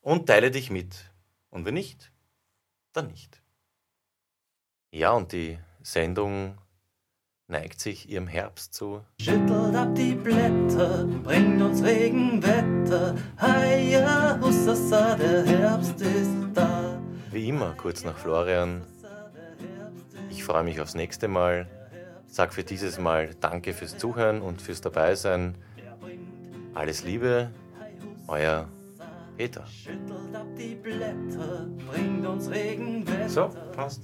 und 0.01 0.27
teile 0.27 0.51
dich 0.51 0.69
mit. 0.69 0.95
Und 1.49 1.65
wenn 1.65 1.73
nicht, 1.73 2.11
dann 2.93 3.07
nicht. 3.07 3.41
Ja, 4.91 5.11
und 5.11 5.31
die 5.31 5.57
Sendung 5.86 6.58
neigt 7.48 7.80
sich 7.80 8.10
ihrem 8.10 8.26
Herbst 8.26 8.74
zu. 8.74 9.02
Schüttelt 9.21 9.76
ab 9.76 9.93
die 9.93 10.15
Blätter, 10.15 11.06
bringt 11.24 11.62
uns 11.62 11.84
Regenwetter. 11.84 13.13
Heia, 13.39 14.39
hussasa, 14.41 15.15
der 15.15 15.45
Herbst 15.45 16.02
ist 16.02 16.34
da. 16.56 17.00
Wie 17.30 17.50
immer, 17.50 17.76
kurz 17.78 18.04
nach 18.04 18.17
Florian. 18.17 18.82
Ich 20.32 20.43
freue 20.43 20.63
mich 20.63 20.82
aufs 20.82 20.95
nächste 20.95 21.28
Mal. 21.28 21.67
Sag 22.26 22.56
für 22.56 22.63
dieses 22.63 22.98
Mal 22.98 23.36
Danke 23.39 23.76
fürs 23.76 23.95
Zuhören 23.95 24.41
und 24.41 24.63
fürs 24.63 24.82
Dabeisein. 24.82 25.56
Alles 26.74 27.04
Liebe, 27.04 27.52
euer 28.28 28.67
Peter. 29.38 29.65
Die 30.58 30.76
Blätter, 30.76 31.68
bringt 31.91 32.26
uns 32.26 32.50
Regenwetter. 32.50 33.30
So, 33.30 33.50
passt. 33.76 34.04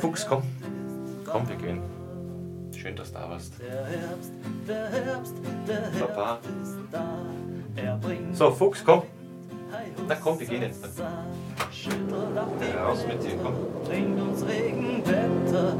Fuchs, 0.00 0.26
komm. 0.28 0.42
Komm, 1.24 1.48
wir 1.48 1.56
gehen. 1.56 1.82
Schön, 2.74 2.94
dass 2.94 3.12
du 3.12 3.18
da 3.18 3.30
warst. 3.30 3.54
Der 3.60 3.86
Herbst, 3.86 4.32
der 4.68 4.88
Herbst, 4.90 5.34
der 5.66 5.80
Herbst 5.90 6.00
Papa. 6.00 6.38
ist 6.62 6.76
da. 6.92 7.18
Er 7.74 7.96
bringt 7.96 8.36
So, 8.36 8.50
Fuchs, 8.52 8.84
komm. 8.84 9.02
Na 10.08 10.14
komm, 10.14 10.38
wir 10.38 10.46
gehen 10.46 10.62
jetzt. 10.62 10.84
Schüttelt 11.72 12.36
ab 12.38 12.48
die 12.60 12.76
Raus 12.76 13.04
mit 13.06 13.22
dir, 13.22 13.36
komm. 13.42 13.54
bringt 13.84 14.20
uns 14.20 14.44
Regenwetter. 14.46 15.76